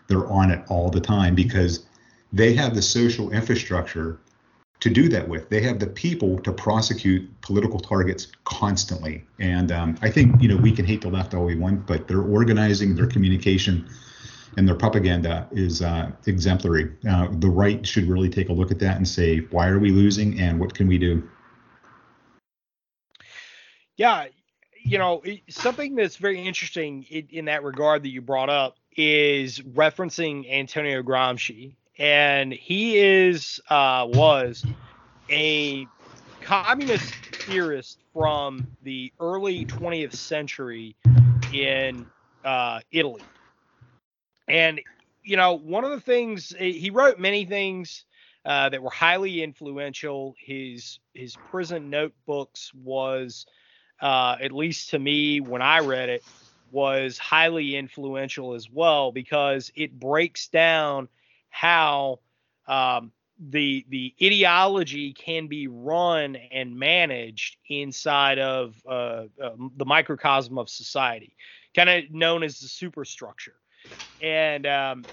[0.06, 1.87] They're on it all the time because
[2.32, 4.20] they have the social infrastructure
[4.80, 5.48] to do that with.
[5.48, 9.24] They have the people to prosecute political targets constantly.
[9.40, 12.06] And um, I think, you know, we can hate the left all we want, but
[12.06, 13.88] they're organizing, their communication,
[14.59, 16.90] and their propaganda is uh, exemplary.
[17.09, 19.92] Uh, the right should really take a look at that and say, why are we
[19.92, 21.23] losing and what can we do?
[23.97, 24.27] Yeah,
[24.83, 29.61] you know, something that's very interesting in, in, that regard that you brought up is
[29.61, 34.66] referencing Antonio Gramsci, and he is uh, was
[35.31, 35.87] a
[36.40, 40.97] communist theorist from the early 20th century
[41.53, 42.07] in
[42.44, 43.23] uh, Italy,
[44.48, 44.80] and
[45.22, 48.04] you know, one of the things he wrote many things
[48.44, 50.34] uh, that were highly influential.
[50.38, 53.46] His his prison notebooks was
[54.00, 56.24] uh, at least to me when I read it,
[56.70, 61.08] was highly influential as well because it breaks down
[61.50, 62.20] how
[62.66, 70.58] um, the the ideology can be run and managed inside of uh, uh, the microcosm
[70.58, 71.37] of society,
[71.74, 73.54] kind of known as the superstructure.
[74.20, 75.07] And um,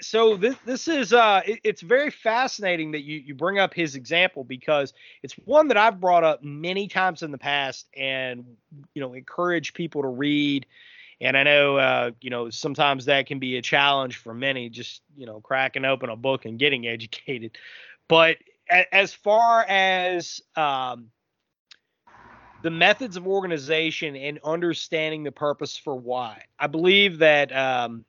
[0.00, 3.94] so this this is uh it, it's very fascinating that you you bring up his
[3.94, 8.44] example because it's one that I've brought up many times in the past and
[8.94, 10.66] you know encourage people to read.
[11.20, 15.02] And I know uh you know sometimes that can be a challenge for many just
[15.16, 17.58] you know cracking open a book and getting educated.
[18.08, 18.38] But
[18.92, 21.10] as far as um
[22.62, 26.42] the methods of organization and understanding the purpose for why.
[26.58, 28.04] I believe that um,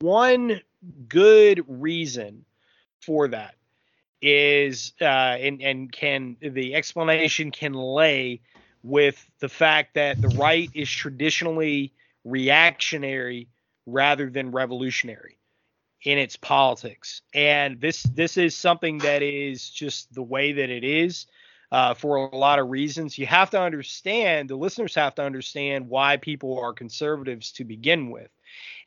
[0.00, 0.60] one
[1.08, 2.44] good reason
[3.00, 3.54] for that
[4.22, 8.40] is uh, and and can the explanation can lay
[8.82, 11.92] with the fact that the right is traditionally
[12.24, 13.48] reactionary
[13.86, 15.38] rather than revolutionary
[16.02, 20.84] in its politics and this this is something that is just the way that it
[20.84, 21.26] is
[21.72, 25.88] uh, for a lot of reasons you have to understand the listeners have to understand
[25.88, 28.30] why people are conservatives to begin with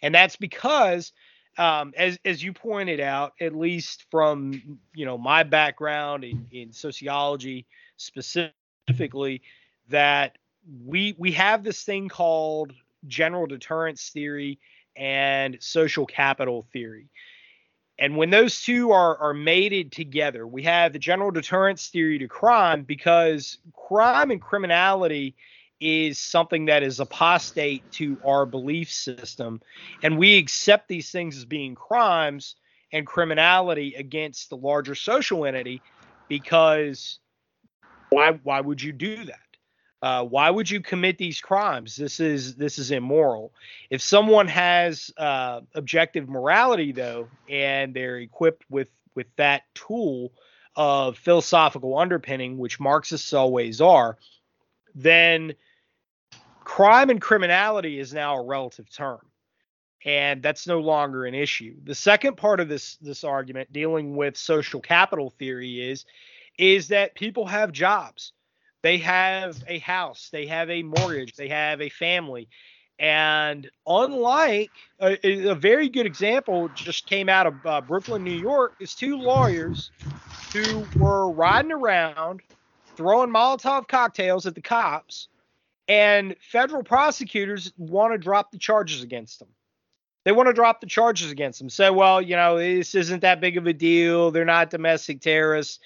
[0.01, 1.13] and that's because
[1.57, 6.71] um, as as you pointed out, at least from you know my background in, in
[6.71, 7.65] sociology
[7.97, 9.41] specifically,
[9.89, 10.37] that
[10.85, 12.73] we we have this thing called
[13.07, 14.59] general deterrence theory
[14.95, 17.09] and social capital theory.
[17.99, 22.27] And when those two are are mated together, we have the general deterrence theory to
[22.27, 25.35] crime because crime and criminality
[25.79, 29.61] is something that is apostate to our belief system.
[30.01, 32.55] And we accept these things as being crimes
[32.91, 35.81] and criminality against the larger social entity
[36.29, 37.19] because
[38.09, 39.42] why why would you do that?
[40.03, 41.95] Uh, why would you commit these crimes?
[41.95, 43.53] This is this is immoral.
[43.89, 50.33] If someone has uh, objective morality, though, and they're equipped with with that tool
[50.75, 54.17] of philosophical underpinning, which Marxists always are,
[54.93, 55.53] then
[56.65, 59.19] crime and criminality is now a relative term
[60.05, 64.37] and that's no longer an issue the second part of this this argument dealing with
[64.37, 66.05] social capital theory is
[66.57, 68.31] is that people have jobs
[68.83, 72.49] they have a house they have a mortgage they have a family
[72.99, 78.75] and unlike a, a very good example just came out of uh, brooklyn new york
[78.79, 79.91] is two lawyers
[80.53, 82.41] who were riding around
[82.97, 85.27] throwing molotov cocktails at the cops
[85.87, 89.49] and federal prosecutors want to drop the charges against them.
[90.25, 91.69] They want to drop the charges against them.
[91.69, 94.31] Say, well, you know, this isn't that big of a deal.
[94.31, 95.79] They're not domestic terrorists.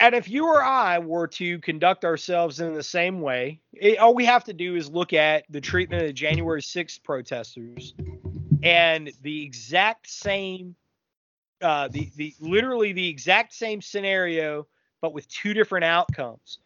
[0.00, 4.14] And if you or I were to conduct ourselves in the same way, it, all
[4.14, 7.94] we have to do is look at the treatment of the January 6th protesters
[8.62, 10.76] and the exact same,
[11.60, 14.68] uh, the, the literally the exact same scenario,
[15.00, 16.58] but with two different outcomes.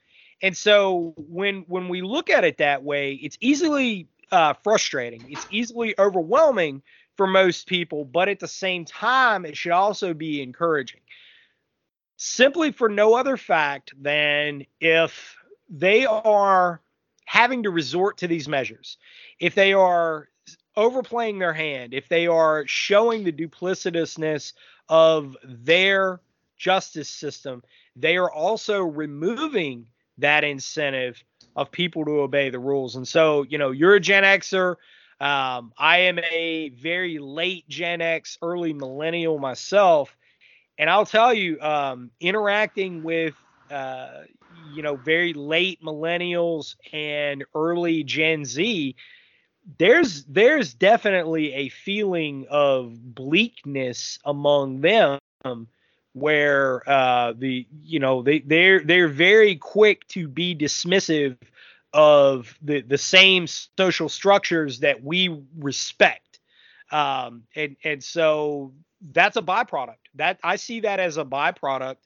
[0.42, 5.24] And so when when we look at it that way, it's easily uh, frustrating.
[5.28, 6.82] It's easily overwhelming
[7.16, 11.00] for most people, but at the same time, it should also be encouraging.
[12.24, 15.36] Simply for no other fact than if
[15.68, 16.80] they are
[17.24, 18.96] having to resort to these measures,
[19.40, 20.28] if they are
[20.76, 24.52] overplaying their hand, if they are showing the duplicitousness
[24.88, 26.20] of their
[26.56, 27.60] justice system,
[27.96, 31.24] they are also removing that incentive
[31.56, 32.94] of people to obey the rules.
[32.94, 34.76] And so, you know, you're a Gen Xer.
[35.18, 40.16] Um, I am a very late Gen X, early millennial myself,
[40.78, 43.34] and I'll tell you, um, interacting with
[43.70, 44.22] uh,
[44.72, 48.94] you know very late millennials and early Gen Z,
[49.78, 55.18] there's there's definitely a feeling of bleakness among them
[56.14, 61.36] where uh, the you know they they're they're very quick to be dismissive
[61.92, 66.40] of the the same social structures that we respect.
[66.90, 68.72] Um, and and so
[69.12, 71.96] that's a byproduct that I see that as a byproduct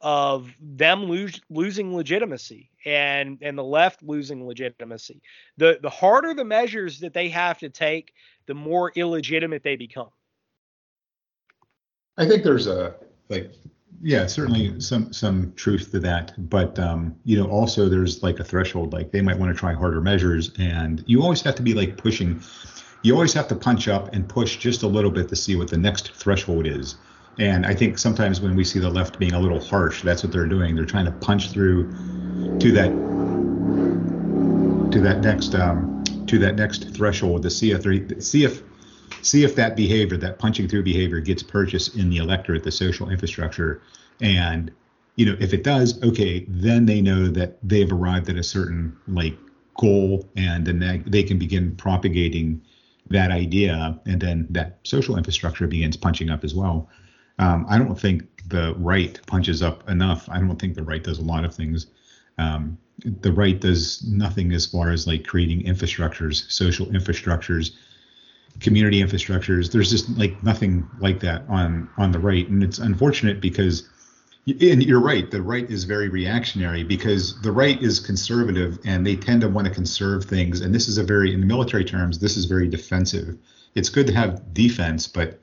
[0.00, 5.22] of them lose, losing legitimacy and and the left losing legitimacy.
[5.56, 8.12] The the harder the measures that they have to take
[8.46, 10.10] the more illegitimate they become.
[12.18, 12.94] I think there's a
[13.28, 13.52] like
[14.02, 18.44] yeah certainly some some truth to that but um you know also there's like a
[18.44, 21.74] threshold like they might want to try harder measures and you always have to be
[21.74, 22.40] like pushing
[23.02, 25.68] you always have to punch up and push just a little bit to see what
[25.68, 26.96] the next threshold is
[27.38, 30.32] and i think sometimes when we see the left being a little harsh that's what
[30.32, 30.74] they're doing.
[30.74, 31.92] They're trying to punch through
[32.60, 33.04] to that
[34.90, 35.92] to that next um
[36.26, 37.82] to that next threshold to see if
[38.22, 38.62] see if
[39.22, 43.08] see if that behavior, that punching through behavior, gets purchased in the electorate, the social
[43.10, 43.82] infrastructure,
[44.20, 44.70] and
[45.16, 48.96] you know if it does, okay, then they know that they've arrived at a certain
[49.06, 49.40] like
[49.78, 52.62] goal, and then they can begin propagating
[53.08, 56.88] that idea, and then that social infrastructure begins punching up as well.
[57.38, 60.28] Um, I don't think the right punches up enough.
[60.28, 61.86] I don't think the right does a lot of things.
[62.38, 67.72] Um, the right does nothing as far as like creating infrastructures, social infrastructures
[68.60, 69.70] community infrastructures.
[69.70, 73.88] There's just like nothing like that on on the right, and it's unfortunate because.
[74.46, 75.30] And you're right.
[75.30, 79.66] The right is very reactionary because the right is conservative and they tend to want
[79.66, 80.60] to conserve things.
[80.60, 83.38] And this is a very, in the military terms, this is very defensive.
[83.74, 85.40] It's good to have defense, but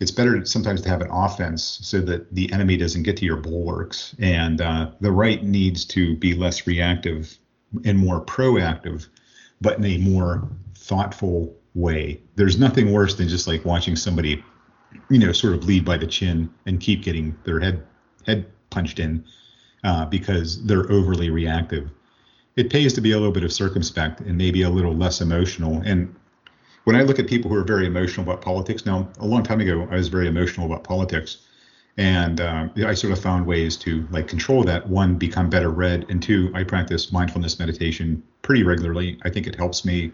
[0.00, 3.36] it's better sometimes to have an offense so that the enemy doesn't get to your
[3.36, 4.14] bulwarks.
[4.18, 7.38] And uh, the right needs to be less reactive
[7.84, 9.06] and more proactive,
[9.60, 12.20] but in a more thoughtful way.
[12.36, 14.44] There's nothing worse than just like watching somebody,
[15.10, 17.84] you know, sort of lead by the chin and keep getting their head
[18.26, 19.24] head punched in
[19.84, 21.90] uh, because they're overly reactive.
[22.56, 25.82] It pays to be a little bit of circumspect and maybe a little less emotional.
[25.84, 26.14] And
[26.84, 29.60] when I look at people who are very emotional about politics, now a long time
[29.60, 31.38] ago I was very emotional about politics,
[31.96, 34.86] and uh, I sort of found ways to like control that.
[34.86, 39.18] One, become better read, and two, I practice mindfulness meditation pretty regularly.
[39.24, 40.12] I think it helps me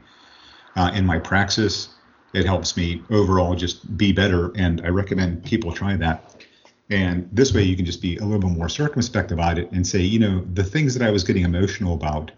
[0.76, 1.88] uh, in my praxis.
[2.32, 6.44] It helps me overall just be better, and I recommend people try that.
[6.90, 9.86] And this way, you can just be a little bit more circumspect about it and
[9.86, 12.32] say, you know, the things that I was getting emotional about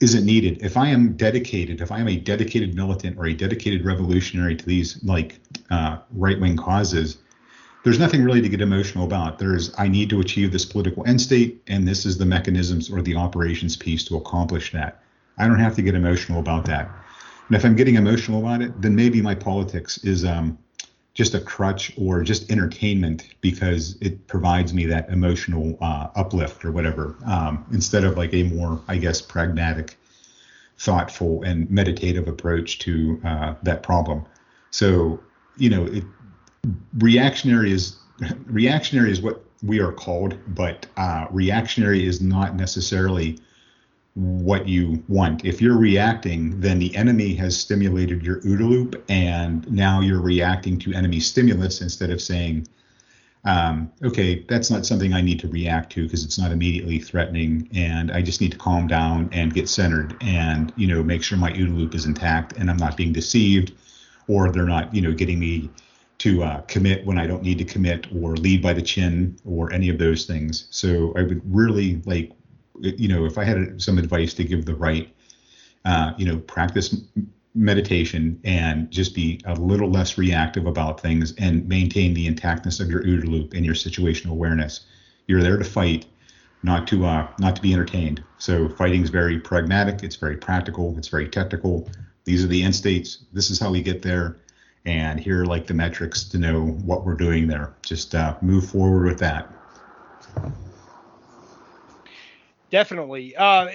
[0.00, 0.62] isn't needed.
[0.62, 4.64] If I am dedicated, if I am a dedicated militant or a dedicated revolutionary to
[4.64, 5.38] these like
[5.70, 7.18] uh, right wing causes,
[7.84, 9.38] there's nothing really to get emotional about.
[9.38, 13.02] There's I need to achieve this political end state, and this is the mechanisms or
[13.02, 15.02] the operations piece to accomplish that.
[15.38, 16.88] I don't have to get emotional about that.
[17.48, 20.58] And if I'm getting emotional about it, then maybe my politics is um,
[21.14, 26.72] just a crutch or just entertainment because it provides me that emotional uh, uplift or
[26.72, 29.98] whatever, um, instead of like a more, I guess, pragmatic,
[30.78, 34.24] thoughtful, and meditative approach to uh, that problem.
[34.70, 35.20] So,
[35.58, 36.04] you know, it,
[36.98, 37.96] reactionary is
[38.46, 43.38] reactionary is what we are called, but uh, reactionary is not necessarily
[44.14, 45.44] what you want.
[45.44, 50.78] If you're reacting, then the enemy has stimulated your OODA loop, and now you're reacting
[50.80, 52.68] to enemy stimulus instead of saying,
[53.44, 57.68] um, okay, that's not something I need to react to because it's not immediately threatening,
[57.74, 61.38] and I just need to calm down and get centered, and you know, make sure
[61.38, 63.72] my OODA loop is intact and I'm not being deceived,
[64.28, 65.70] or they're not, you know, getting me
[66.18, 69.72] to uh, commit when I don't need to commit, or lead by the chin, or
[69.72, 70.68] any of those things.
[70.70, 72.30] So I would really like
[72.82, 75.14] you know, if I had some advice to give the right,
[75.84, 76.94] uh, you know, practice
[77.54, 82.90] meditation and just be a little less reactive about things and maintain the intactness of
[82.90, 84.86] your OODA loop and your situational awareness.
[85.26, 86.06] You're there to fight,
[86.62, 88.22] not to uh, not to be entertained.
[88.38, 90.02] So fighting is very pragmatic.
[90.02, 90.96] It's very practical.
[90.98, 91.88] It's very technical.
[92.24, 93.24] These are the end states.
[93.32, 94.38] This is how we get there.
[94.84, 97.74] And here are like the metrics to know what we're doing there.
[97.82, 99.48] Just uh, move forward with that
[102.72, 103.36] definitely.
[103.36, 103.68] Uh,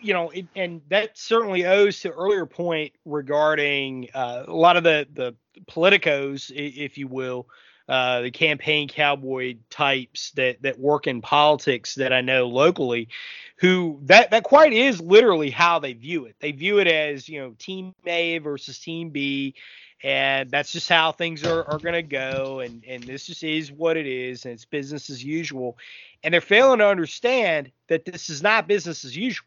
[0.00, 4.84] you know, it, and that certainly owes to earlier point regarding uh, a lot of
[4.84, 5.34] the the
[5.68, 7.48] politicos, if you will,
[7.88, 13.08] uh, the campaign cowboy types that that work in politics that I know locally,
[13.56, 16.36] who that that quite is literally how they view it.
[16.40, 19.54] They view it as you know team A versus team B,
[20.02, 23.70] and that's just how things are, are going to go and and this just is
[23.70, 25.76] what it is and it's business as usual.
[26.22, 29.46] And they're failing to understand that this is not business as usual.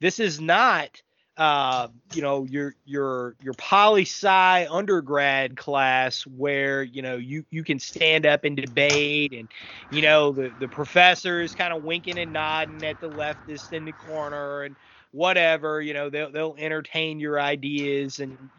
[0.00, 1.02] This is not
[1.38, 7.64] uh, you know your your your poli sci undergrad class where you know you you
[7.64, 9.50] can stand up and debate and
[9.88, 13.86] you know the the professor is kind of winking and nodding at the leftist in
[13.86, 14.76] the corner and
[15.12, 18.50] whatever you know they'll they'll entertain your ideas and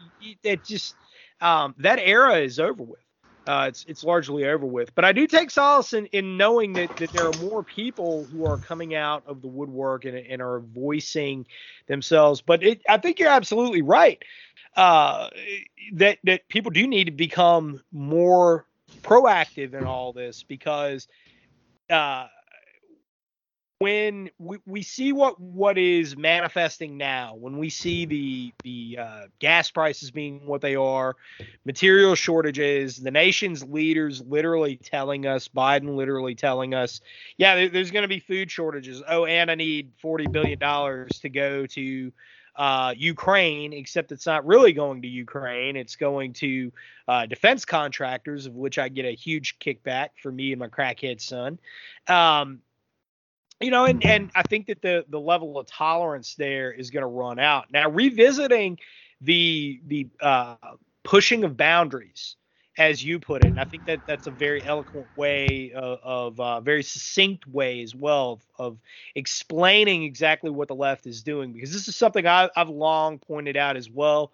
[0.42, 0.96] it just
[1.40, 3.00] um, that era is over with.
[3.46, 4.94] Uh, it's it's largely over with.
[4.94, 8.46] But I do take solace in, in knowing that, that there are more people who
[8.46, 11.46] are coming out of the woodwork and, and are voicing
[11.86, 12.40] themselves.
[12.40, 14.22] But it, I think you're absolutely right
[14.76, 15.28] uh,
[15.92, 18.66] that that people do need to become more
[19.02, 21.06] proactive in all this because
[21.90, 22.26] uh,
[23.78, 29.20] when we, we see what what is manifesting now when we see the the uh,
[29.40, 31.16] gas prices being what they are
[31.64, 37.00] material shortages the nation's leaders literally telling us biden literally telling us
[37.36, 41.18] yeah there, there's going to be food shortages oh and i need 40 billion dollars
[41.20, 42.12] to go to
[42.56, 45.74] uh, Ukraine, except it's not really going to Ukraine.
[45.76, 46.72] It's going to
[47.08, 51.20] uh, defense contractors, of which I get a huge kickback for me and my crackhead
[51.20, 51.58] son.
[52.06, 52.60] Um,
[53.60, 57.02] you know, and and I think that the the level of tolerance there is going
[57.02, 57.72] to run out.
[57.72, 58.78] Now, revisiting
[59.20, 60.56] the the uh,
[61.04, 62.36] pushing of boundaries,
[62.78, 66.60] as you put it, and I think that that's a very eloquent way of, uh,
[66.60, 68.78] very succinct way as well of, of,
[69.14, 73.56] explaining exactly what the left is doing, because this is something I, I've long pointed
[73.56, 74.32] out as well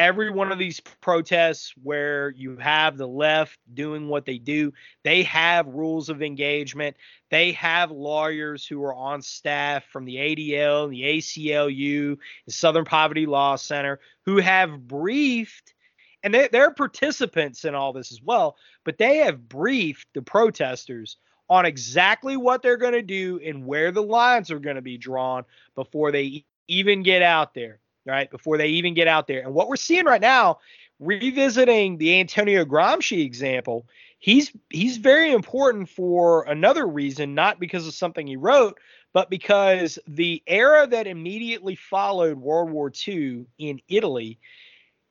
[0.00, 4.72] every one of these protests where you have the left doing what they do,
[5.04, 6.96] they have rules of engagement.
[7.30, 13.26] They have lawyers who are on staff from the ADL, the ACLU, the Southern Poverty
[13.26, 15.74] Law Center, who have briefed,
[16.22, 21.18] and they, they're participants in all this as well, but they have briefed the protesters
[21.50, 24.96] on exactly what they're going to do and where the lines are going to be
[24.96, 25.44] drawn
[25.74, 27.80] before they even get out there
[28.10, 28.30] right?
[28.30, 29.40] Before they even get out there.
[29.40, 30.58] And what we're seeing right now,
[30.98, 33.86] revisiting the Antonio Gramsci example,
[34.18, 38.78] he's he's very important for another reason, not because of something he wrote,
[39.12, 44.38] but because the era that immediately followed World War II in Italy,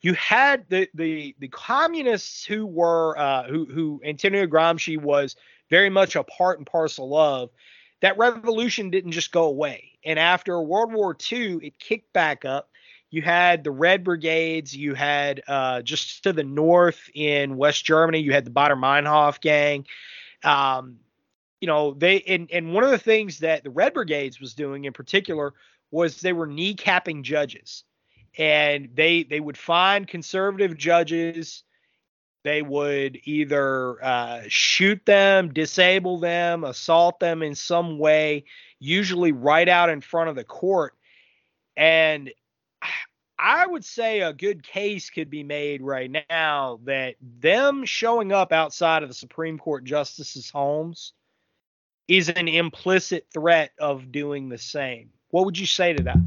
[0.01, 5.35] you had the the the communists who were uh, who who Antonio Gramsci was
[5.69, 7.49] very much a part and parcel of.
[8.01, 12.68] That revolution didn't just go away, and after World War II, it kicked back up
[13.11, 14.75] you had the Red Brigades.
[14.75, 19.41] You had uh, just to the north in West Germany, you had the Baader Meinhof
[19.41, 19.85] gang.
[20.43, 20.97] Um,
[21.59, 24.85] you know, they and and one of the things that the Red Brigades was doing
[24.85, 25.53] in particular
[25.91, 27.83] was they were kneecapping judges,
[28.37, 31.63] and they they would find conservative judges.
[32.43, 38.45] They would either uh, shoot them, disable them, assault them in some way,
[38.79, 40.93] usually right out in front of the court.
[41.75, 42.31] And
[43.39, 48.51] I would say a good case could be made right now that them showing up
[48.51, 51.13] outside of the Supreme Court justices' homes
[52.09, 55.11] is an implicit threat of doing the same.
[55.29, 56.17] What would you say to that?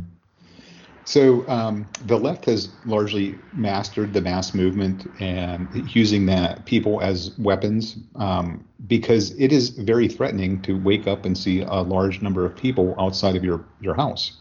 [1.05, 7.37] So um, the left has largely mastered the mass movement and using that people as
[7.39, 12.47] weapons um, because it is very threatening to wake up and see a large number
[12.47, 14.37] of people outside of your your house.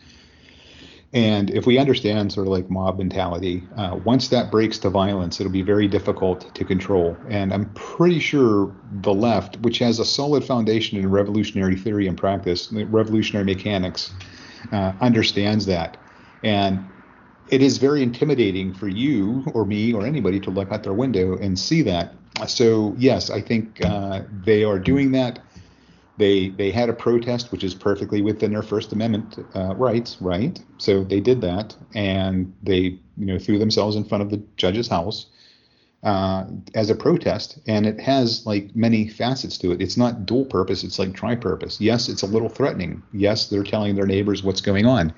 [1.13, 5.41] And if we understand sort of like mob mentality, uh, once that breaks to violence,
[5.41, 7.17] it'll be very difficult to control.
[7.29, 12.17] And I'm pretty sure the left, which has a solid foundation in revolutionary theory and
[12.17, 14.13] practice, revolutionary mechanics,
[14.71, 15.97] uh, understands that.
[16.43, 16.87] And
[17.49, 21.37] it is very intimidating for you or me or anybody to look out their window
[21.37, 22.15] and see that.
[22.47, 25.39] So, yes, I think uh, they are doing that
[26.17, 30.61] they they had a protest, which is perfectly within their First Amendment uh, rights, right?
[30.77, 34.87] So they did that, and they you know threw themselves in front of the judge's
[34.87, 35.27] house
[36.03, 36.45] uh,
[36.75, 39.81] as a protest, and it has like many facets to it.
[39.81, 41.79] It's not dual purpose; it's like tri-purpose.
[41.79, 43.03] Yes, it's a little threatening.
[43.13, 45.13] Yes, they're telling their neighbors what's going on.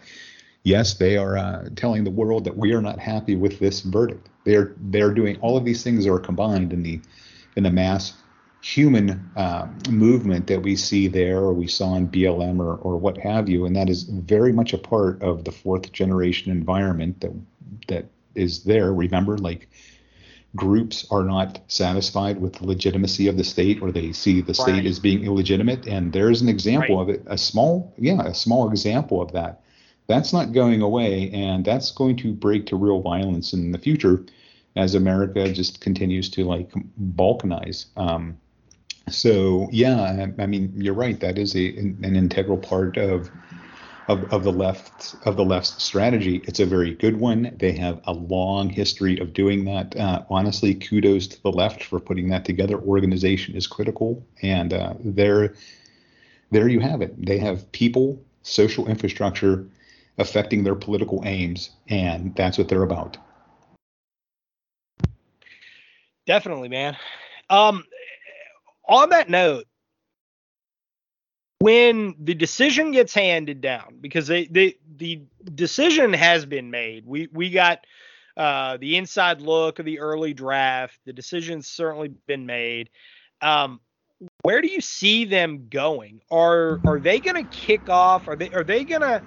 [0.64, 4.30] Yes, they are uh, telling the world that we are not happy with this verdict.
[4.46, 7.02] They're they're doing all of these things are combined in the
[7.56, 8.14] in the mass
[8.64, 13.18] human uh, movement that we see there or we saw in BLM or, or what
[13.18, 13.66] have you.
[13.66, 17.34] And that is very much a part of the fourth generation environment that
[17.90, 18.06] that
[18.36, 18.94] is there.
[18.94, 19.68] Remember, like
[20.56, 24.72] groups are not satisfied with the legitimacy of the state or they see the state
[24.74, 24.86] Right.
[24.86, 27.02] as being illegitimate and there's an example Right.
[27.02, 29.62] of it a small yeah a small example of that
[30.06, 34.24] that's not going away and that's going to break to real violence in the future
[34.76, 36.70] as america just continues to like
[37.16, 38.38] balkanize um,
[39.10, 43.30] so yeah I, I mean you're right that is a an integral part of
[44.08, 46.42] of, of the left of the left's strategy.
[46.46, 47.56] It's a very good one.
[47.58, 49.96] They have a long history of doing that.
[49.96, 52.78] Uh, honestly, kudos to the left for putting that together.
[52.80, 55.54] Organization is critical, and uh, there,
[56.52, 57.26] there you have it.
[57.26, 59.66] They have people, social infrastructure,
[60.18, 63.18] affecting their political aims, and that's what they're about.
[66.26, 66.96] Definitely, man.
[67.50, 67.84] Um,
[68.88, 69.66] on that note,
[71.60, 75.22] when the decision gets handed down, because they, they, the
[75.56, 77.86] decision has been made, we we got
[78.36, 81.00] uh, the inside look of the early draft.
[81.06, 82.90] The decision's certainly been made.
[83.42, 83.80] Um,
[84.42, 86.22] where do you see them going?
[86.32, 88.28] Are are they going to kick off?
[88.28, 89.24] Are they are they going to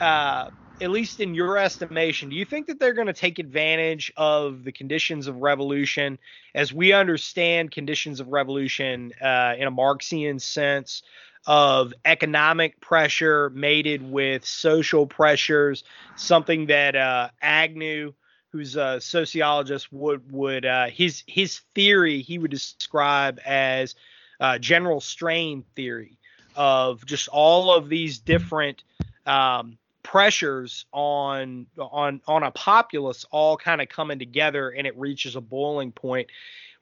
[0.00, 0.50] uh,
[0.80, 4.64] at least in your estimation, do you think that they're going to take advantage of
[4.64, 6.18] the conditions of revolution?
[6.54, 11.02] As we understand conditions of revolution uh, in a Marxian sense
[11.46, 15.84] of economic pressure mated with social pressures,
[16.16, 18.12] something that uh, Agnew,
[18.50, 23.94] who's a sociologist, would would uh, his his theory he would describe as
[24.40, 26.18] uh, general strain theory
[26.56, 28.82] of just all of these different
[29.26, 35.34] um, pressures on on on a populace all kind of coming together and it reaches
[35.34, 36.28] a boiling point.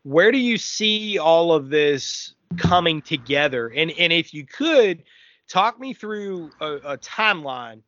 [0.03, 3.69] Where do you see all of this coming together?
[3.69, 5.05] And and if you could
[5.49, 7.83] talk me through a, a timeline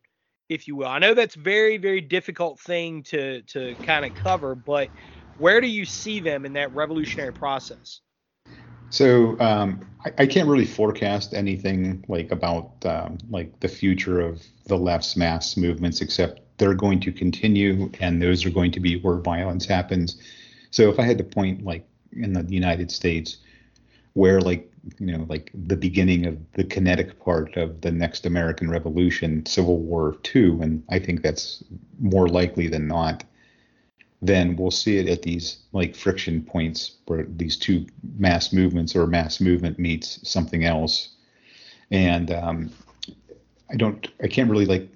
[0.47, 0.87] if you will.
[0.87, 4.89] I know that's very very difficult thing to to kind of cover but
[5.37, 7.99] where do you see them in that revolutionary process
[8.89, 14.43] So um, I, I can't really forecast anything like about um, like the future of
[14.67, 18.97] the left's mass movements, except they're going to continue, and those are going to be
[18.99, 20.17] where violence happens.
[20.71, 23.37] So if I had to point like in the United States,
[24.13, 28.69] where like you know like the beginning of the kinetic part of the next American
[28.69, 31.63] Revolution, Civil War two, and I think that's
[31.99, 33.23] more likely than not
[34.21, 37.85] then we'll see it at these like friction points where these two
[38.17, 41.09] mass movements or mass movement meets something else.
[41.91, 42.71] And um,
[43.69, 44.89] I don't, I can't really like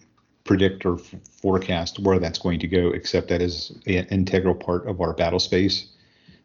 [0.43, 4.87] predict or f- forecast where that's going to go, except that is an integral part
[4.87, 5.89] of our battle space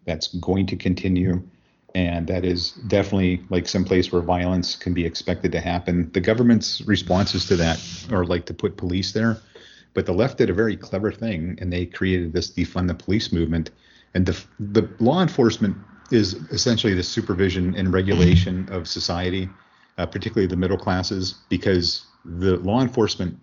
[0.04, 1.42] that's going to continue.
[1.94, 6.10] And that is definitely like some place where violence can be expected to happen.
[6.12, 9.38] The government's responses to that are like to put police there
[9.94, 13.32] but the left did a very clever thing, and they created this defund the police
[13.32, 13.70] movement.
[14.14, 15.76] And the, the law enforcement
[16.10, 19.48] is essentially the supervision and regulation of society,
[19.98, 23.38] uh, particularly the middle classes, because the law enforcement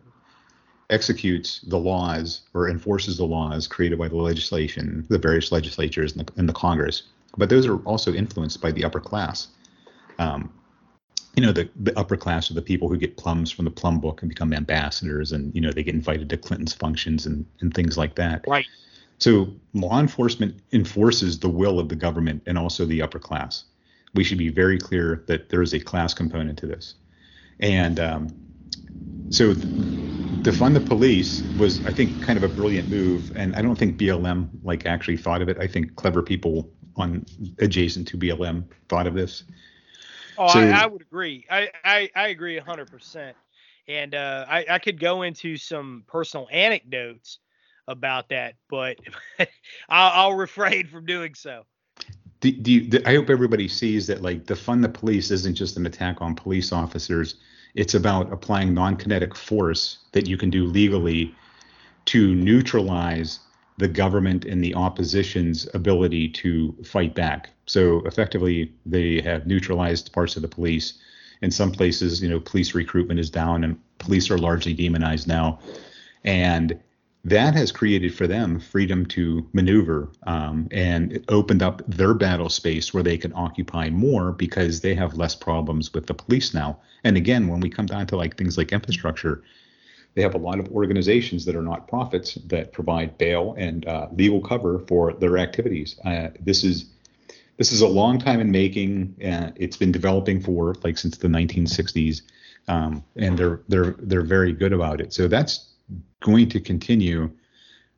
[0.90, 6.28] executes the laws or enforces the laws created by the legislation, the various legislatures and
[6.28, 7.04] the, and the Congress.
[7.38, 9.48] But those are also influenced by the upper class.
[10.20, 10.54] Um,
[11.36, 14.00] you know the, the upper class are the people who get plums from the plum
[14.00, 17.74] book and become ambassadors and you know they get invited to clinton's functions and, and
[17.74, 18.44] things like that.
[18.48, 18.66] Right.
[19.20, 23.66] So law enforcement enforces the will of the government and also the upper class.
[24.14, 26.96] We should be very clear that there is a class component to this.
[27.60, 28.28] And um,
[29.30, 33.32] so defund the police was i think kind of a brilliant move.
[33.38, 35.58] And i don't think blm like actually thought of it.
[35.60, 37.26] I think clever people on
[37.60, 39.44] adjacent to blm thought of this
[40.38, 41.46] Oh, So- I, I would agree.
[41.50, 43.34] I, I, I agree 100%.
[43.88, 47.40] And uh, I, I could go into some personal anecdotes
[47.88, 48.98] about that, but
[49.90, 51.64] I'll, I'll refrain from doing so.
[52.40, 55.86] do, do you, I hope everybody sees that like defund the police isn't just an
[55.86, 57.36] attack on police officers.
[57.74, 61.36] It's about applying non-kinetic force that you can do legally
[62.06, 63.40] to neutralize
[63.78, 67.50] the government and the opposition's ability to fight back.
[67.72, 70.96] So effectively, they have neutralized parts of the police.
[71.42, 75.58] In some places, you know, police recruitment is down and police are largely demonized now.
[76.26, 76.78] And
[77.24, 82.50] that has created for them freedom to maneuver um, and it opened up their battle
[82.50, 86.78] space where they can occupy more because they have less problems with the police now.
[87.06, 89.44] And again, when we come down to like things like infrastructure,
[90.16, 94.10] they have a lot of organizations that are not profits that provide bail and uh,
[94.12, 95.98] legal cover for their activities.
[96.04, 96.88] Uh, this is
[97.62, 99.16] this is a long time in making.
[99.24, 102.24] Uh, it's been developing for like since the 1960s,
[102.68, 105.14] um, and they're they're they're very good about it.
[105.14, 105.74] So that's
[106.22, 107.30] going to continue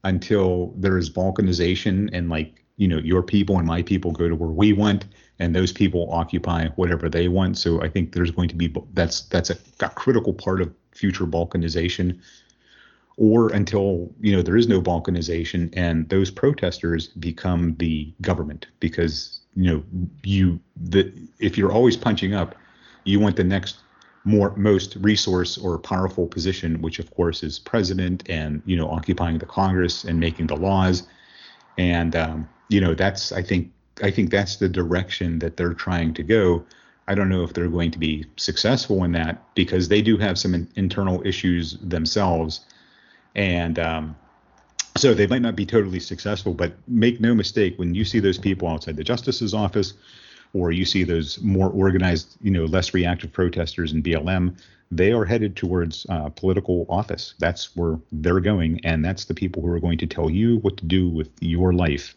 [0.03, 4.35] until there is balkanization and like you know your people and my people go to
[4.35, 5.05] where we want
[5.39, 9.21] and those people occupy whatever they want so i think there's going to be that's
[9.33, 12.19] that's a, a critical part of future balkanization
[13.17, 19.42] or until you know there is no balkanization and those protesters become the government because
[19.55, 19.83] you know
[20.23, 22.55] you the if you're always punching up
[23.03, 23.77] you want the next
[24.25, 29.37] more most resource or powerful position which of course is president and you know occupying
[29.37, 31.07] the congress and making the laws.
[31.77, 36.13] And um, you know that's i think i think that's the direction that they're trying
[36.15, 36.65] to go.
[37.07, 40.39] I don't know if they're going to be successful in that because they do have
[40.39, 42.61] some in, internal issues themselves.
[43.35, 44.15] And um,
[44.95, 48.37] so they might not be totally successful but make no mistake when you see those
[48.37, 49.93] people outside the justice's office
[50.53, 54.55] or you see those more organized you know less reactive protesters in blm
[54.91, 59.61] they are headed towards uh, political office that's where they're going and that's the people
[59.61, 62.15] who are going to tell you what to do with your life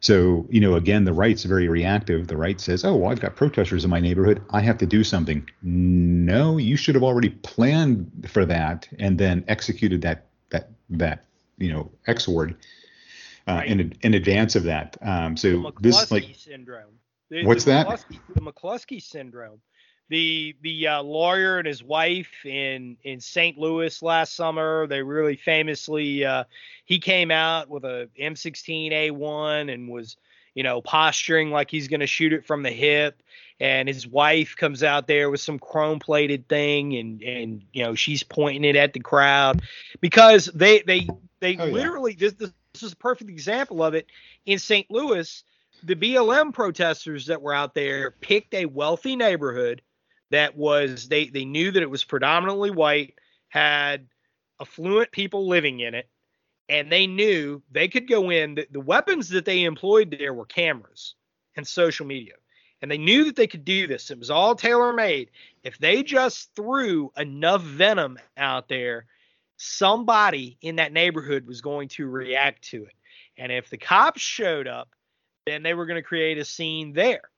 [0.00, 2.28] so, you know, again, the right's very reactive.
[2.28, 4.42] The right says, oh, well, I've got protesters in my neighborhood.
[4.50, 5.48] I have to do something.
[5.62, 11.24] No, you should have already planned for that and then executed that, that, that,
[11.58, 12.56] you know, exord
[13.48, 13.68] uh, right.
[13.68, 14.96] in, in advance of that.
[15.02, 16.98] Um, so this like syndrome.
[17.30, 17.86] The, what's the that?
[17.86, 19.60] McCloskey, the McCloskey syndrome
[20.08, 23.58] the the uh, lawyer and his wife in in St.
[23.58, 24.86] Louis last summer.
[24.86, 26.44] They really famously uh,
[26.84, 30.16] he came out with a M16A1 and was
[30.54, 33.22] you know posturing like he's going to shoot it from the hip.
[33.58, 37.94] And his wife comes out there with some chrome plated thing, and and you know
[37.94, 39.62] she's pointing it at the crowd
[40.00, 41.08] because they they
[41.40, 42.28] they oh, literally yeah.
[42.38, 44.06] this this is a perfect example of it
[44.44, 44.90] in St.
[44.90, 45.42] Louis
[45.82, 49.82] the BLM protesters that were out there picked a wealthy neighborhood
[50.30, 53.14] that was they they knew that it was predominantly white,
[53.48, 54.08] had
[54.60, 56.08] affluent people living in it,
[56.68, 58.56] and they knew they could go in.
[58.56, 61.14] The, the weapons that they employed there were cameras
[61.56, 62.34] and social media.
[62.82, 64.10] And they knew that they could do this.
[64.10, 65.30] It was all tailor made.
[65.62, 69.06] If they just threw enough venom out there,
[69.56, 72.94] somebody in that neighborhood was going to react to it.
[73.38, 74.90] And if the cops showed up,
[75.46, 77.30] then they were going to create a scene there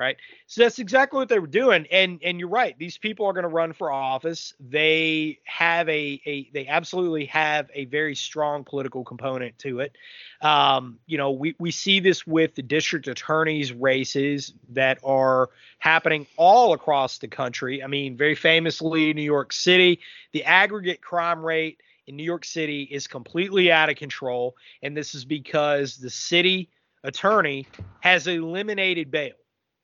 [0.00, 0.16] right?
[0.46, 1.86] So that's exactly what they were doing.
[1.92, 2.76] And and you're right.
[2.78, 4.54] These people are going to run for office.
[4.58, 9.94] They have a a they absolutely have a very strong political component to it.
[10.40, 16.26] Um, you know, we we see this with the district attorneys races that are happening
[16.38, 17.82] all across the country.
[17.84, 20.00] I mean, very famously, New York City,
[20.32, 25.14] the aggregate crime rate in New York City is completely out of control, and this
[25.14, 26.70] is because the city
[27.04, 27.66] attorney
[28.00, 29.34] has eliminated bail.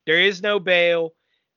[0.06, 1.12] There is no bail.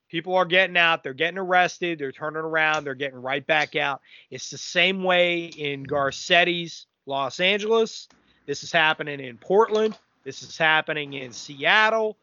[0.10, 4.02] People are getting out, they're getting arrested, they're turning around, they're getting right back out.
[4.32, 8.08] It's the same way in Garcetti's Los Angeles.
[8.47, 9.95] This is happening in Portland.
[10.24, 12.18] This is happening in Seattle.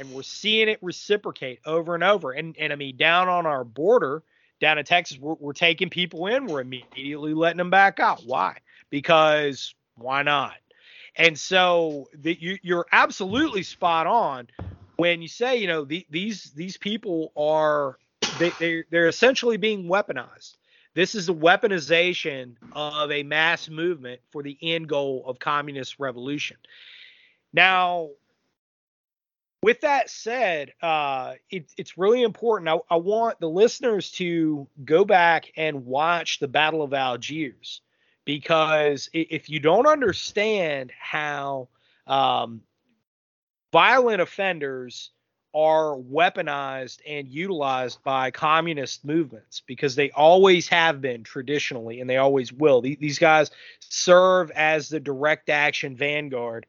[0.00, 2.32] And we're seeing it reciprocate over and over.
[2.32, 4.24] And, and I mean, down on our border,
[4.60, 8.22] down in Texas, we're, we're taking people in, we're immediately letting them back out.
[8.26, 8.56] Why?
[8.90, 10.54] Because why not?
[11.14, 14.48] And so the, you, you're absolutely spot on
[14.98, 17.98] when you say, you know, the, these these people are
[18.38, 20.56] they, they they're essentially being weaponized.
[20.94, 26.56] This is the weaponization of a mass movement for the end goal of communist revolution.
[27.52, 28.10] Now,
[29.62, 32.68] with that said, uh, it, it's really important.
[32.68, 37.80] I, I, want the listeners to go back and watch the Battle of Algiers
[38.24, 41.68] because if you don't understand how
[42.08, 42.62] um,
[43.72, 45.10] violent offenders
[45.54, 52.18] are weaponized and utilized by communist movements because they always have been traditionally and they
[52.18, 52.82] always will.
[52.82, 53.50] These guys
[53.80, 56.66] serve as the direct action vanguard.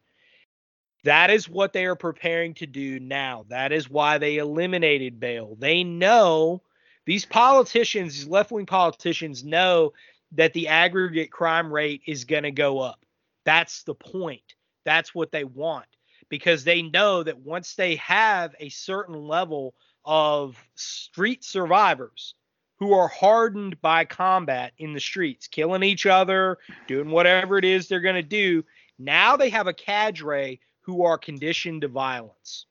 [1.03, 3.45] That is what they are preparing to do now.
[3.49, 5.55] That is why they eliminated bail.
[5.59, 6.61] They know
[7.05, 9.93] these politicians, these left wing politicians, know
[10.33, 13.05] that the aggregate crime rate is going to go up.
[13.45, 14.55] That's the point.
[14.85, 15.85] That's what they want
[16.29, 19.73] because they know that once they have a certain level
[20.05, 22.35] of street survivors
[22.77, 26.57] who are hardened by combat in the streets, killing each other,
[26.87, 28.63] doing whatever it is they're going to do,
[28.97, 32.65] now they have a cadre who are conditioned to violence.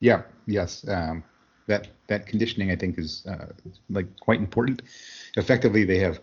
[0.00, 0.84] Yeah, yes.
[0.88, 1.22] Um,
[1.66, 3.46] that that conditioning I think is uh,
[3.88, 4.82] like quite important.
[5.36, 6.20] Effectively, they have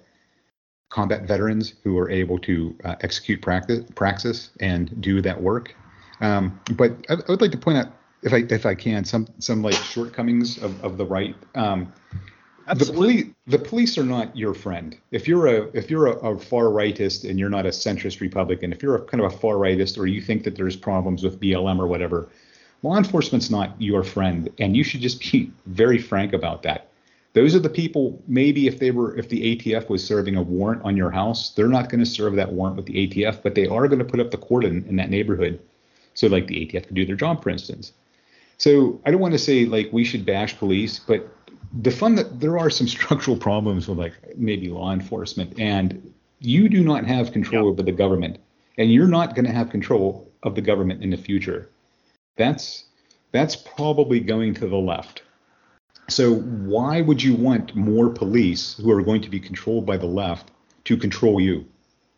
[0.90, 5.74] combat veterans who are able to uh, execute practice, praxis and do that work
[6.22, 7.88] um, but I, I, would like to point out,
[8.24, 11.36] if I if I can, some some like shortcomings of, of the right.
[11.55, 11.91] Um,
[12.67, 12.93] Absolutely.
[12.93, 14.97] The police, the police are not your friend.
[15.11, 18.72] If you're a if you're a, a far rightist and you're not a centrist Republican,
[18.72, 21.39] if you're a kind of a far rightist or you think that there's problems with
[21.39, 22.30] BLM or whatever,
[22.84, 26.88] law enforcement's not your friend, and you should just be very frank about that.
[27.34, 28.22] Those are the people.
[28.28, 31.67] Maybe if they were if the ATF was serving a warrant on your house, they're
[31.67, 34.19] not going to serve that warrant with the ATF, but they are going to put
[34.19, 35.59] up the cordon in that neighborhood,
[36.14, 37.93] so like the ATF can do their job, for instance.
[38.57, 41.28] So I don't want to say like we should bash police, but
[41.74, 46.70] the fun that there are some structural problems with like maybe law enforcement and you
[46.70, 48.39] do not have control over the government
[48.78, 51.70] and you're not going to have control of the government in the future.
[52.38, 52.86] That's
[53.32, 55.24] that's probably going to the left.
[56.09, 60.07] So why would you want more police who are going to be controlled by the
[60.07, 60.51] left
[60.86, 61.66] to control you?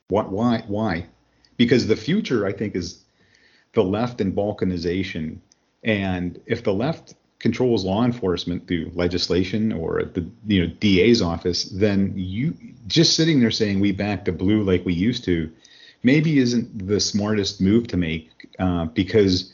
[0.08, 1.08] What why why?
[1.58, 3.03] Because the future i think is
[3.74, 5.38] the left and balkanization
[5.84, 11.66] and if the left controls law enforcement through legislation or the you know DA's office,
[11.66, 12.56] then you
[12.88, 15.52] just sitting there saying we back the blue like we used to,
[16.04, 19.52] maybe isn't the smartest move to make uh, because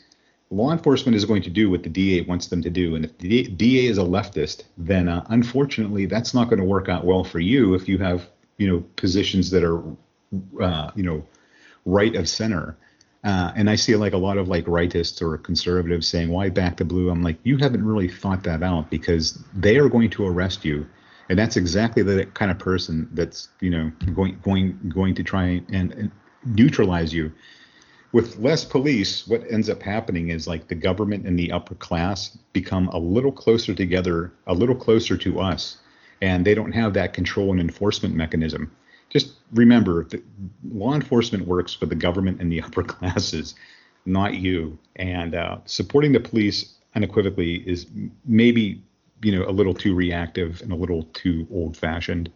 [0.50, 3.18] law enforcement is going to do what the DA wants them to do, and if
[3.18, 7.24] the DA is a leftist, then uh, unfortunately that's not going to work out well
[7.24, 9.82] for you if you have you know positions that are
[10.60, 11.26] uh, you know
[11.84, 12.76] right of center.
[13.22, 16.78] Uh, and I see like a lot of like rightists or conservatives saying, "Why back
[16.78, 20.26] the blue?" I'm like, you haven't really thought that out because they are going to
[20.26, 20.86] arrest you,
[21.28, 25.62] and that's exactly the kind of person that's you know going going going to try
[25.68, 26.10] and, and
[26.44, 27.30] neutralize you.
[28.12, 32.36] With less police, what ends up happening is like the government and the upper class
[32.52, 35.76] become a little closer together, a little closer to us,
[36.22, 38.72] and they don't have that control and enforcement mechanism
[39.10, 40.24] just remember that
[40.72, 43.54] law enforcement works for the government and the upper classes,
[44.06, 44.78] not you.
[44.96, 47.86] And uh, supporting the police unequivocally is
[48.24, 48.82] maybe
[49.22, 52.30] you know a little too reactive and a little too old-fashioned.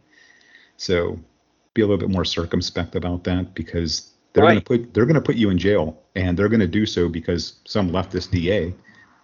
[0.77, 1.18] So
[1.72, 4.64] be a little bit more circumspect about that because they're right.
[4.64, 6.85] going to put they're going to put you in jail, and they're going to do
[6.85, 8.75] so because some leftist DA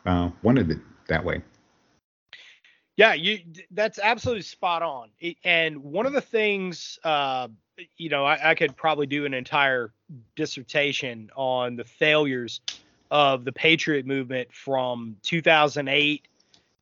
[0.07, 0.79] uh, wanted it
[1.09, 1.43] that way.
[3.01, 3.39] Yeah, you
[3.71, 5.09] that's absolutely spot on.
[5.43, 7.49] And one of the things, uh,
[7.97, 9.91] you know, I, I, could probably do an entire
[10.37, 12.61] dissertation on the failures
[13.11, 16.29] of the Patriot movement from 2008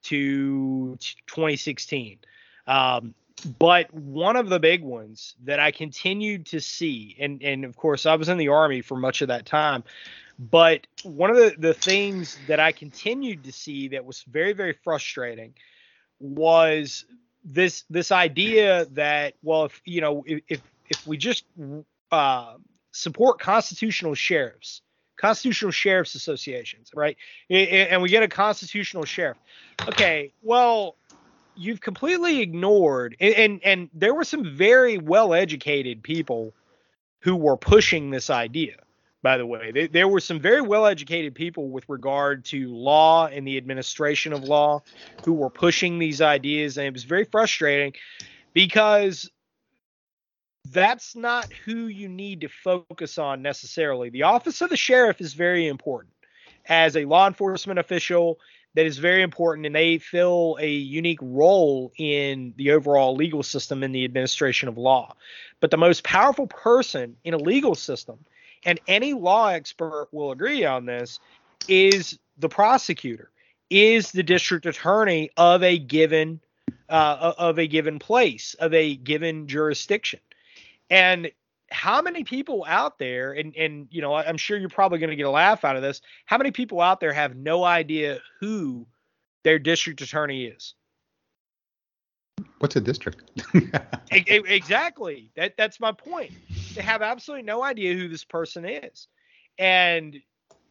[0.03, 0.97] to
[1.29, 2.19] 2016.
[2.66, 3.14] Um,
[3.61, 8.07] but one of the big ones that I continued to see, and and of course
[8.07, 9.85] I was in the army for much of that time,
[10.37, 14.73] but one of the the things that I continued to see that was very very
[14.73, 15.55] frustrating
[16.21, 17.05] was
[17.45, 20.61] this this idea that well if you know if
[20.91, 21.45] if we just
[22.11, 22.55] uh,
[22.93, 24.83] support constitutional sheriffs
[25.16, 27.16] constitutional sheriffs associations right?
[27.51, 29.39] And we get a constitutional sheriff.
[29.87, 30.97] Okay well
[31.57, 36.53] you've completely ignored and and, and there were some very well educated people
[37.21, 38.77] who were pushing this idea
[39.23, 39.73] by the way.
[39.73, 44.33] They, there were some very well educated people with regard to law and the administration
[44.33, 44.83] of law
[45.25, 46.79] who were pushing these ideas.
[46.79, 47.95] And it was very frustrating
[48.53, 49.31] because
[50.71, 54.11] that's not who you need to focus on necessarily.
[54.11, 56.12] The office of the sheriff is very important
[56.66, 58.39] as a law enforcement official.
[58.75, 63.83] That is very important, and they fill a unique role in the overall legal system
[63.83, 65.16] in the administration of law.
[65.59, 68.19] But the most powerful person in a legal system
[68.64, 71.20] and any law expert will agree on this,
[71.68, 73.30] is the prosecutor,
[73.70, 76.40] is the district attorney of a given
[76.88, 80.20] uh, of a given place, of a given jurisdiction.
[80.90, 81.30] And
[81.70, 85.16] how many people out there, and and you know, I'm sure you're probably going to
[85.16, 86.00] get a laugh out of this.
[86.26, 88.86] How many people out there have no idea who
[89.44, 90.74] their district attorney is?
[92.59, 93.30] What's a district?
[94.11, 95.30] exactly.
[95.36, 96.32] That that's my point.
[96.79, 99.09] Have absolutely no idea who this person is.
[99.59, 100.16] And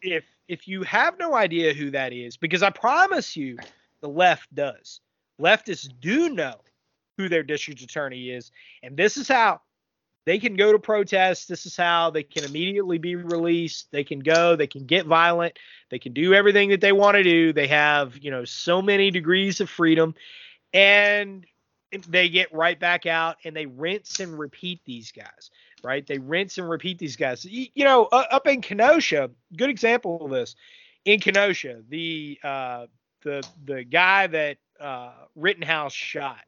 [0.02, 3.58] if if you have no idea who that is, because I promise you
[4.02, 5.02] the left does.
[5.40, 6.56] Leftists do know
[7.18, 8.52] who their district attorney is.
[8.84, 9.62] And this is how
[10.26, 11.48] they can go to protest.
[11.48, 13.88] This is how they can immediately be released.
[13.92, 15.58] They can go, they can get violent,
[15.90, 17.54] they can do everything that they want to do.
[17.54, 20.16] They have, you know, so many degrees of freedom.
[20.74, 21.46] And
[22.10, 25.50] they get right back out and they rinse and repeat these guys,
[25.84, 26.06] right?
[26.06, 27.46] They rinse and repeat these guys.
[27.46, 30.56] You, know, uh, up in Kenosha, good example of this.
[31.06, 32.88] In Kenosha, the uh,
[33.24, 36.44] the the guy that uh, Rittenhouse shot.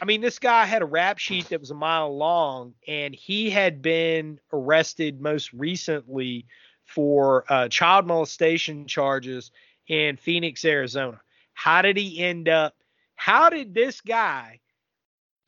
[0.00, 3.50] I mean, this guy had a rap sheet that was a mile long, and he
[3.50, 6.46] had been arrested most recently
[6.84, 9.50] for uh, child molestation charges
[9.88, 11.20] in Phoenix, Arizona.
[11.54, 12.74] How did he end up
[13.18, 14.60] how did this guy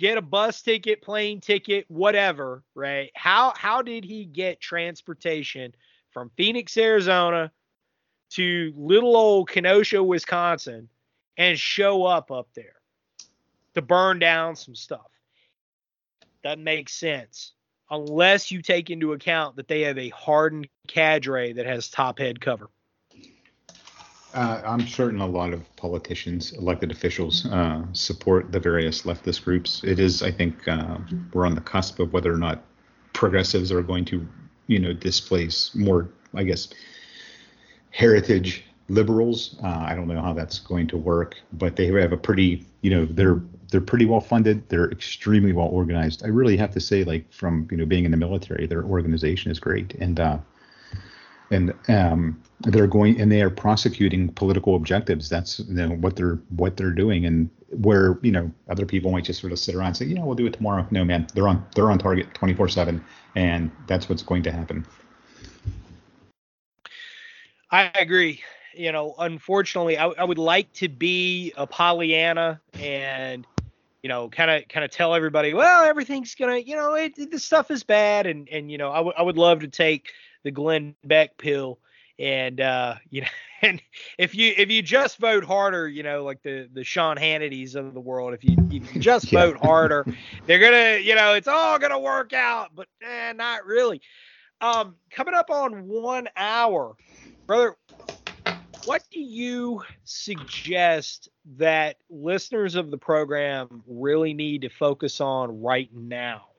[0.01, 3.11] get a bus ticket, plane ticket, whatever, right?
[3.15, 5.75] How how did he get transportation
[6.11, 7.53] from Phoenix, Arizona
[8.31, 10.89] to little old Kenosha, Wisconsin
[11.37, 12.81] and show up up there
[13.75, 15.11] to burn down some stuff?
[16.43, 17.53] Doesn't make sense
[17.91, 22.41] unless you take into account that they have a hardened cadre that has top head
[22.41, 22.71] cover.
[24.33, 29.83] Uh, I'm certain a lot of politicians, elected officials, uh, support the various leftist groups.
[29.83, 30.99] It is, I think, uh,
[31.33, 32.63] we're on the cusp of whether or not
[33.13, 34.27] progressives are going to,
[34.69, 36.69] you know, displace more, I guess,
[37.91, 39.57] heritage liberals.
[39.65, 42.91] Uh, I don't know how that's going to work, but they have a pretty, you
[42.91, 44.69] know, they're they're pretty well funded.
[44.69, 46.25] They're extremely well organized.
[46.25, 49.51] I really have to say, like from you know being in the military, their organization
[49.51, 50.39] is great, and uh,
[51.51, 55.29] and um, they're going and they are prosecuting political objectives.
[55.29, 59.25] That's you know, what they're what they're doing, and where you know other people might
[59.25, 60.87] just sort of sit around and say, yeah, we'll do it tomorrow.
[60.91, 63.03] No, man, they're on they're on target 24/7,
[63.35, 64.87] and that's what's going to happen.
[67.71, 68.43] I agree.
[68.75, 73.47] You know, unfortunately, I, I would like to be a Pollyanna and
[74.03, 77.31] you know, kind of kind of tell everybody, well, everything's gonna, you know, it, it,
[77.31, 80.11] the stuff is bad, and and you know, I would love to take
[80.45, 81.79] the Glenn Beck pill,
[82.19, 83.29] and uh, you know,
[83.63, 83.83] and
[84.19, 87.95] if you if you just vote harder, you know, like the the Sean Hannity's of
[87.95, 89.47] the world, if you, you just yeah.
[89.47, 90.05] vote harder,
[90.47, 94.01] they're gonna, you know, it's all gonna work out, but eh, not really.
[94.61, 96.95] Um, coming up on one hour,
[97.47, 97.77] brother,
[98.85, 105.89] what do you suggest that listeners of the program really need to focus on right
[105.95, 106.50] now?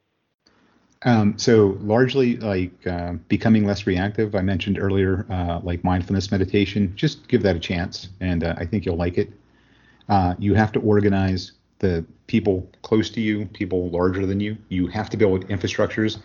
[1.04, 4.36] Um, so largely like uh, becoming less reactive.
[4.36, 6.94] I mentioned earlier, uh, like mindfulness meditation.
[6.96, 9.32] Just give that a chance, and uh, I think you'll like it.
[10.10, 14.58] Uh, you have to organize the people close to you, people larger than you.
[14.70, 16.22] You have to build infrastructures.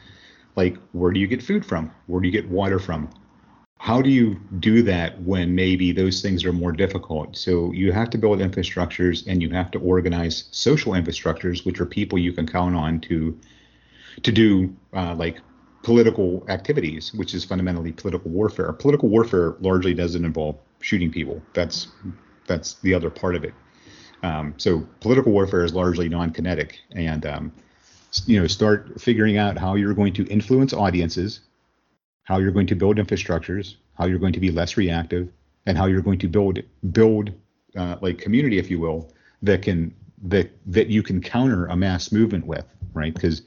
[0.56, 1.90] Like where do you get food from?
[2.06, 3.08] Where do you get water from?
[3.78, 7.36] how do you do that when maybe those things are more difficult?
[7.36, 11.86] So you have to build infrastructures and you have to organize social infrastructures, which are
[11.86, 13.38] people you can count on to
[14.22, 15.38] to do uh, like
[15.82, 18.72] political activities, which is fundamentally political warfare.
[18.72, 21.42] Political warfare largely doesn't involve shooting people.
[21.52, 21.88] That's
[22.46, 23.54] that's the other part of it.
[24.22, 27.52] Um, so political warfare is largely non-kinetic, and um,
[28.26, 31.40] you know start figuring out how you're going to influence audiences
[32.26, 35.28] how you're going to build infrastructures, how you're going to be less reactive,
[35.64, 36.60] and how you're going to build
[36.92, 37.32] build
[37.76, 39.12] uh, like community, if you will,
[39.42, 39.94] that can
[40.24, 42.64] that that you can counter a mass movement with,
[42.94, 43.14] right?
[43.14, 43.42] Because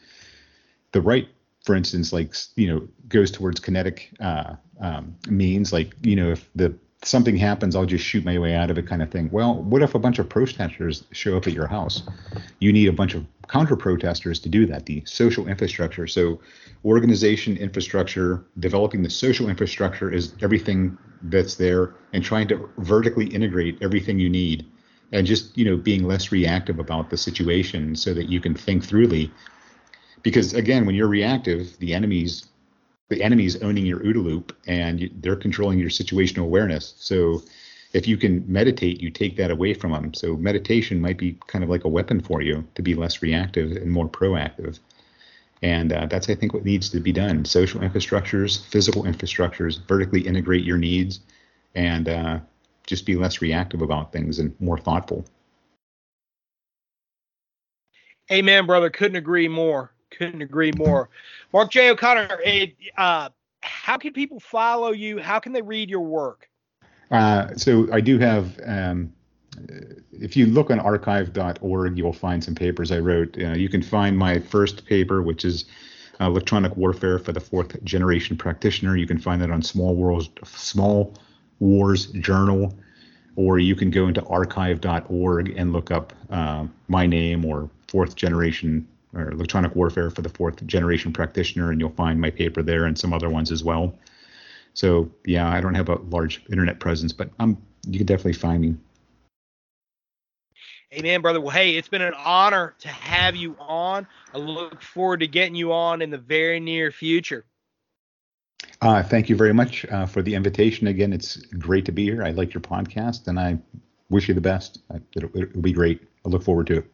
[0.91, 1.27] the right,
[1.65, 6.49] for instance, like you know, goes towards kinetic uh, um, means, like you know, if
[6.55, 6.73] the
[7.03, 9.29] something happens, I'll just shoot my way out of it, kind of thing.
[9.31, 12.03] Well, what if a bunch of protesters show up at your house?
[12.59, 14.85] You need a bunch of counter protesters to do that.
[14.85, 16.07] The social infrastructure.
[16.07, 16.39] So,
[16.85, 23.77] organization infrastructure, developing the social infrastructure is everything that's there, and trying to vertically integrate
[23.81, 24.65] everything you need,
[25.11, 28.83] and just you know being less reactive about the situation so that you can think
[28.83, 29.31] throughly.
[30.22, 32.45] Because again, when you're reactive, the enemy's
[33.09, 36.93] the enemy's owning your OODA loop and they're controlling your situational awareness.
[36.97, 37.41] So
[37.93, 40.13] if you can meditate, you take that away from them.
[40.13, 43.72] So meditation might be kind of like a weapon for you to be less reactive
[43.72, 44.78] and more proactive.
[45.61, 47.43] And uh, that's, I think, what needs to be done.
[47.45, 51.20] Social infrastructures, physical infrastructures, vertically integrate your needs,
[51.76, 52.39] and uh,
[52.86, 55.26] just be less reactive about things and more thoughtful.
[58.32, 58.89] Amen, brother.
[58.89, 59.91] Couldn't agree more.
[60.12, 61.10] Couldn't agree more.
[61.53, 61.89] Mark J.
[61.89, 62.39] O'Connor,
[62.97, 63.30] uh,
[63.62, 65.20] how can people follow you?
[65.20, 66.49] How can they read your work?
[67.12, 68.60] Uh, so I do have.
[68.66, 69.14] Um,
[70.12, 73.38] if you look on archive.org, you'll find some papers I wrote.
[73.38, 75.66] Uh, you can find my first paper, which is
[76.20, 78.95] electronic warfare for the fourth generation practitioner.
[78.95, 81.14] You can find that on Small Wars, Small
[81.60, 82.78] Wars Journal,
[83.36, 88.88] or you can go into archive.org and look up uh, my name or fourth generation
[89.14, 92.97] or electronic warfare for the fourth generation practitioner, and you'll find my paper there and
[92.97, 93.97] some other ones as well.
[94.74, 97.57] So yeah, I don't have a large internet presence, but um,
[97.88, 98.76] you can definitely find me.
[100.93, 101.39] Amen, brother.
[101.39, 104.07] Well, hey, it's been an honor to have you on.
[104.34, 107.45] I look forward to getting you on in the very near future.
[108.82, 110.88] Uh, thank you very much uh, for the invitation.
[110.88, 112.24] Again, it's great to be here.
[112.24, 113.60] I like your podcast, and I
[114.10, 114.80] wish you the best.
[115.16, 116.01] It'll, it'll be great.
[116.26, 116.91] I look forward to it.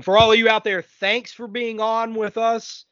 [0.00, 2.86] And for all of you out there, thanks for being on with us.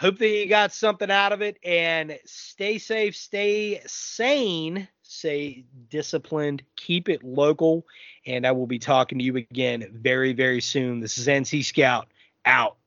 [0.00, 6.62] hope that you got something out of it and stay safe, stay sane, stay disciplined,
[6.74, 7.84] keep it local.
[8.24, 11.00] And I will be talking to you again very, very soon.
[11.00, 12.08] This is NC Scout
[12.46, 12.78] out.